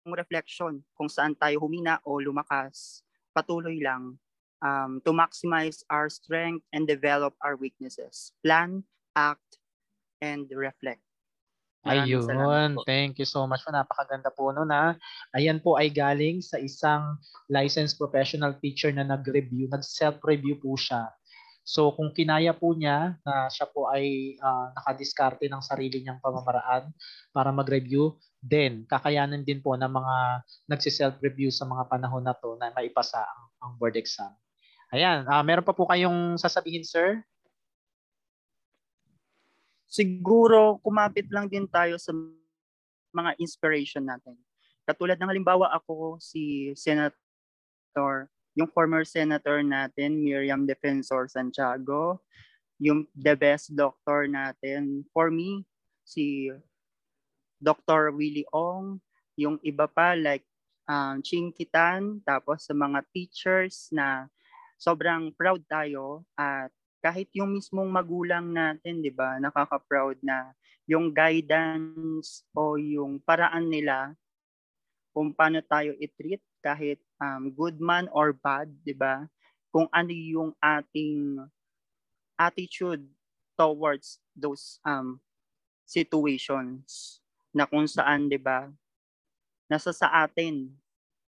reflection 0.04 0.84
kung 0.92 1.08
saan 1.08 1.32
tayo 1.32 1.64
humina 1.64 1.96
o 2.04 2.20
lumakas, 2.20 3.00
patuloy 3.32 3.80
lang 3.80 4.20
um, 4.60 5.00
to 5.00 5.16
maximize 5.16 5.80
our 5.88 6.12
strength 6.12 6.60
and 6.76 6.84
develop 6.84 7.32
our 7.40 7.56
weaknesses. 7.56 8.36
Plan, 8.44 8.84
act, 9.16 9.56
and 10.20 10.44
reflect. 10.52 11.00
Ayun. 11.88 12.76
Thank 12.84 13.16
you 13.16 13.24
so 13.24 13.48
much 13.48 13.64
po. 13.64 13.72
Napakaganda 13.72 14.28
po 14.34 14.52
no 14.52 14.66
na. 14.68 14.98
Ayan 15.32 15.62
po 15.62 15.80
ay 15.80 15.88
galing 15.88 16.44
sa 16.44 16.60
isang 16.60 17.16
licensed 17.48 17.96
professional 17.96 18.52
teacher 18.60 18.92
na 18.92 19.06
nag-review, 19.06 19.70
nag-self-review 19.72 20.60
po 20.60 20.76
siya. 20.76 21.08
So 21.68 21.92
kung 21.92 22.16
kinaya 22.16 22.56
po 22.56 22.72
niya 22.72 23.20
na 23.28 23.52
siya 23.52 23.68
po 23.68 23.92
ay 23.92 24.36
uh, 24.40 24.72
nakadiskarte 24.72 25.52
ng 25.52 25.60
sarili 25.60 26.00
niyang 26.00 26.16
pamamaraan 26.24 26.88
para 27.28 27.52
mag-review, 27.52 28.16
then 28.40 28.88
kakayanan 28.88 29.44
din 29.44 29.60
po 29.60 29.76
ng 29.76 29.92
mga 29.92 30.16
nagsi-self-review 30.64 31.52
sa 31.52 31.68
mga 31.68 31.84
panahon 31.92 32.24
na 32.24 32.32
to 32.32 32.56
na 32.56 32.72
maipasa 32.72 33.20
ang, 33.20 33.42
ang 33.60 33.70
board 33.76 34.00
exam. 34.00 34.32
Ayan, 34.96 35.28
uh, 35.28 35.44
meron 35.44 35.66
pa 35.68 35.76
po 35.76 35.84
kayong 35.84 36.40
sasabihin, 36.40 36.88
sir? 36.88 37.20
siguro 39.88 40.76
kumapit 40.84 41.26
lang 41.32 41.48
din 41.48 41.64
tayo 41.64 41.96
sa 41.96 42.12
mga 43.10 43.34
inspiration 43.40 44.04
natin. 44.04 44.36
Katulad 44.84 45.16
ng 45.16 45.32
halimbawa 45.32 45.72
ako 45.72 46.20
si 46.20 46.72
Senator, 46.76 48.28
yung 48.58 48.66
former 48.74 49.06
senator 49.06 49.62
natin, 49.62 50.18
Miriam 50.18 50.66
Defensor 50.66 51.30
Santiago, 51.30 52.18
yung 52.82 53.06
the 53.14 53.38
best 53.38 53.70
doctor 53.78 54.26
natin. 54.26 55.06
For 55.14 55.30
me, 55.30 55.62
si 56.02 56.50
Dr. 57.62 58.10
Willie 58.10 58.50
Ong, 58.50 58.98
yung 59.38 59.62
iba 59.62 59.86
pa 59.86 60.18
like 60.18 60.42
um, 60.90 61.22
Ching 61.22 61.54
Kitan, 61.54 62.18
tapos 62.26 62.66
sa 62.66 62.74
mga 62.74 63.06
teachers 63.14 63.94
na 63.94 64.26
sobrang 64.74 65.30
proud 65.38 65.62
tayo 65.70 66.26
at 66.34 66.74
kahit 66.98 67.30
yung 67.38 67.54
mismong 67.54 67.86
magulang 67.86 68.50
natin, 68.50 68.98
'di 68.98 69.14
ba, 69.14 69.38
nakaka-proud 69.38 70.18
na 70.18 70.50
yung 70.90 71.14
guidance 71.14 72.42
o 72.58 72.74
yung 72.74 73.22
paraan 73.22 73.70
nila 73.70 74.18
kung 75.18 75.34
paano 75.34 75.58
tayo 75.66 75.98
i-treat 75.98 76.38
kahit 76.62 77.02
um, 77.18 77.50
good 77.50 77.82
man 77.82 78.06
or 78.14 78.30
bad, 78.30 78.70
'di 78.86 78.94
ba? 78.94 79.26
Kung 79.74 79.90
ano 79.90 80.14
yung 80.14 80.54
ating 80.62 81.42
attitude 82.38 83.02
towards 83.58 84.22
those 84.38 84.78
um 84.86 85.18
situations 85.90 87.18
na 87.50 87.66
kung 87.66 87.90
saan 87.90 88.30
'di 88.30 88.38
ba 88.38 88.70
nasa 89.66 89.90
sa 89.90 90.08
atin 90.24 90.70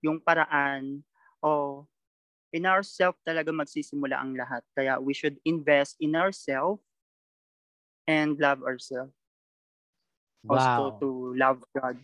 yung 0.01 0.17
paraan 0.17 1.05
o 1.39 1.85
in 2.55 2.65
ourselves 2.65 3.19
talaga 3.21 3.53
magsisimula 3.53 4.17
ang 4.17 4.33
lahat. 4.33 4.63
Kaya 4.73 4.97
we 4.97 5.13
should 5.13 5.37
invest 5.45 5.99
in 6.01 6.17
ourselves 6.17 6.81
and 8.07 8.39
love 8.39 8.63
ourselves. 8.63 9.13
Wow. 10.43 10.55
Also 10.55 10.91
to 11.01 11.35
love 11.35 11.63
God. 11.73 11.97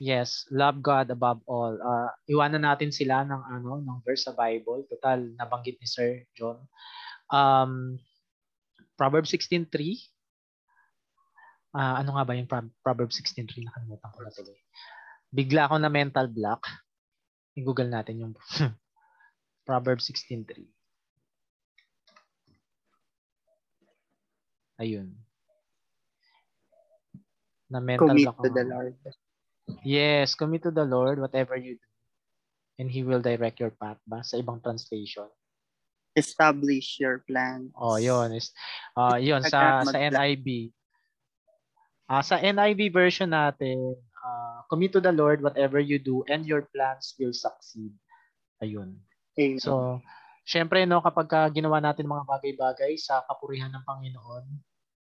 Yes, 0.00 0.48
love 0.48 0.80
God 0.80 1.12
above 1.12 1.44
all. 1.44 1.76
Uh, 1.76 2.08
iwanan 2.24 2.64
natin 2.64 2.88
sila 2.88 3.20
ng 3.20 3.36
ano 3.36 3.84
ng 3.84 4.00
verse 4.00 4.24
sa 4.24 4.32
Bible. 4.32 4.88
Total 4.88 5.20
nabanggit 5.36 5.76
ni 5.76 5.84
Sir 5.84 6.24
John. 6.32 6.56
Um, 7.28 8.00
Proverbs 8.96 9.28
16:3. 9.28 9.68
Uh, 11.76 11.76
ah, 11.76 11.94
ano 12.00 12.16
nga 12.16 12.24
ba 12.24 12.32
yung 12.32 12.48
Proverbs 12.80 13.20
16:3 13.20 13.68
nakalimutan 13.68 14.08
ko 14.08 14.18
na 14.24 14.32
tuloy. 14.32 14.56
Bigla 15.36 15.68
ako 15.68 15.76
na 15.76 15.92
mental 15.92 16.32
block. 16.32 16.64
I-google 17.60 17.92
natin 17.92 18.24
yung 18.24 18.32
Proverbs 19.68 20.08
16.3. 20.08 20.64
Ayun. 24.80 25.12
Na 27.68 27.84
mental 27.84 28.16
commit 28.16 28.32
to 28.32 28.48
the 28.48 28.64
Lord. 28.64 28.96
Yes, 29.82 30.34
commit 30.34 30.62
to 30.66 30.72
the 30.72 30.84
Lord 30.84 31.20
whatever 31.20 31.56
you 31.56 31.76
do. 31.78 31.88
And 32.80 32.88
He 32.88 33.04
will 33.04 33.20
direct 33.20 33.60
your 33.60 33.74
path 33.74 34.00
ba? 34.08 34.24
Sa 34.24 34.40
ibang 34.40 34.62
translation. 34.64 35.28
Establish 36.16 36.98
your 36.98 37.22
plan. 37.22 37.70
Oh, 37.78 38.00
yun. 38.00 38.34
Is, 38.34 38.50
uh, 38.98 39.20
yun, 39.20 39.44
sa, 39.46 39.86
sa 39.86 39.98
NIV. 39.98 40.74
Uh, 42.10 42.18
ah, 42.18 42.22
sa 42.26 42.42
NIV 42.42 42.90
version 42.90 43.30
natin, 43.30 43.94
uh, 44.18 44.66
commit 44.66 44.90
to 44.90 44.98
the 44.98 45.14
Lord 45.14 45.38
whatever 45.38 45.78
you 45.78 46.02
do 46.02 46.26
and 46.26 46.42
your 46.42 46.66
plans 46.74 47.14
will 47.14 47.30
succeed. 47.30 47.94
Ayun. 48.58 48.98
So, 49.62 50.02
syempre 50.42 50.82
no 50.82 50.98
kapag 50.98 51.30
ka 51.30 51.40
ginawa 51.54 51.78
natin 51.78 52.10
mga 52.10 52.26
bagay-bagay 52.26 52.98
sa 52.98 53.22
kapurihan 53.30 53.70
ng 53.70 53.86
Panginoon, 53.86 54.44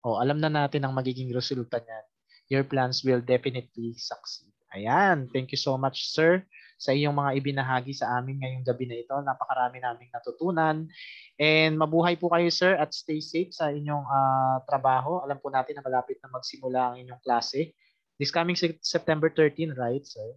oh, 0.09 0.17
alam 0.17 0.41
na 0.41 0.49
natin 0.49 0.89
ang 0.89 0.97
magiging 0.97 1.29
resulta 1.29 1.79
niyan. 1.79 2.07
Your 2.49 2.65
plans 2.65 3.05
will 3.05 3.21
definitely 3.21 3.93
succeed. 4.01 4.54
Ayan, 4.75 5.31
thank 5.31 5.55
you 5.55 5.61
so 5.61 5.79
much 5.79 6.11
sir 6.11 6.43
sa 6.75 6.91
iyong 6.91 7.15
mga 7.15 7.39
ibinahagi 7.39 7.95
sa 7.95 8.19
amin 8.19 8.43
ngayong 8.43 8.67
gabi 8.67 8.85
na 8.91 8.99
ito. 8.99 9.15
Napakarami 9.15 9.79
naming 9.79 10.11
natutunan. 10.11 10.91
And 11.39 11.79
mabuhay 11.79 12.19
po 12.19 12.29
kayo 12.35 12.51
sir 12.51 12.75
at 12.75 12.91
stay 12.91 13.23
safe 13.23 13.55
sa 13.55 13.71
inyong 13.71 14.05
uh, 14.05 14.59
trabaho. 14.67 15.23
Alam 15.23 15.39
po 15.39 15.49
natin 15.49 15.79
na 15.79 15.87
malapit 15.87 16.19
na 16.19 16.29
magsimula 16.29 16.93
ang 16.93 16.97
inyong 16.99 17.23
klase. 17.23 17.73
This 18.19 18.35
coming 18.35 18.59
September 18.59 19.31
13, 19.31 19.75
right 19.79 20.03
sir? 20.03 20.29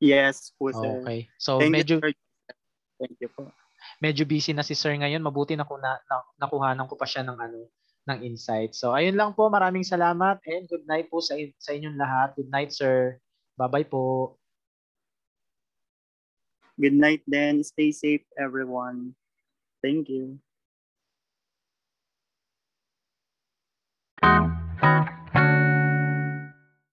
Yes 0.00 0.52
po 0.56 0.72
sir. 0.72 1.04
Okay. 1.04 1.28
So 1.36 1.60
Thank 1.60 1.76
medyo 1.76 2.00
you, 2.00 2.16
Thank 2.96 3.20
you 3.20 3.28
po. 3.28 3.52
Medyo 4.00 4.24
busy 4.24 4.56
na 4.56 4.64
si 4.64 4.72
Sir 4.72 4.96
ngayon. 4.96 5.20
Mabuti 5.20 5.52
na, 5.56 5.68
ko 5.68 5.76
na, 5.76 6.00
na 6.08 6.24
nakuhanan 6.40 6.88
ko 6.88 6.96
pa 6.96 7.04
siya 7.04 7.24
ng 7.24 7.36
ano 7.36 7.68
ng 8.06 8.18
insight. 8.22 8.72
So 8.72 8.94
ayun 8.94 9.18
lang 9.18 9.34
po, 9.34 9.50
maraming 9.50 9.82
salamat 9.82 10.38
and 10.46 10.70
good 10.70 10.86
night 10.86 11.10
po 11.10 11.18
sa 11.18 11.34
sa 11.58 11.74
inyong 11.74 11.98
lahat. 11.98 12.38
Good 12.38 12.50
night, 12.54 12.70
sir. 12.70 13.18
Bye-bye 13.56 13.88
po. 13.88 14.36
Good 16.80 16.92
night 16.92 17.22
then. 17.26 17.64
Stay 17.64 17.90
safe 17.92 18.24
everyone. 18.36 19.16
Thank 19.82 20.08
you. 20.08 20.38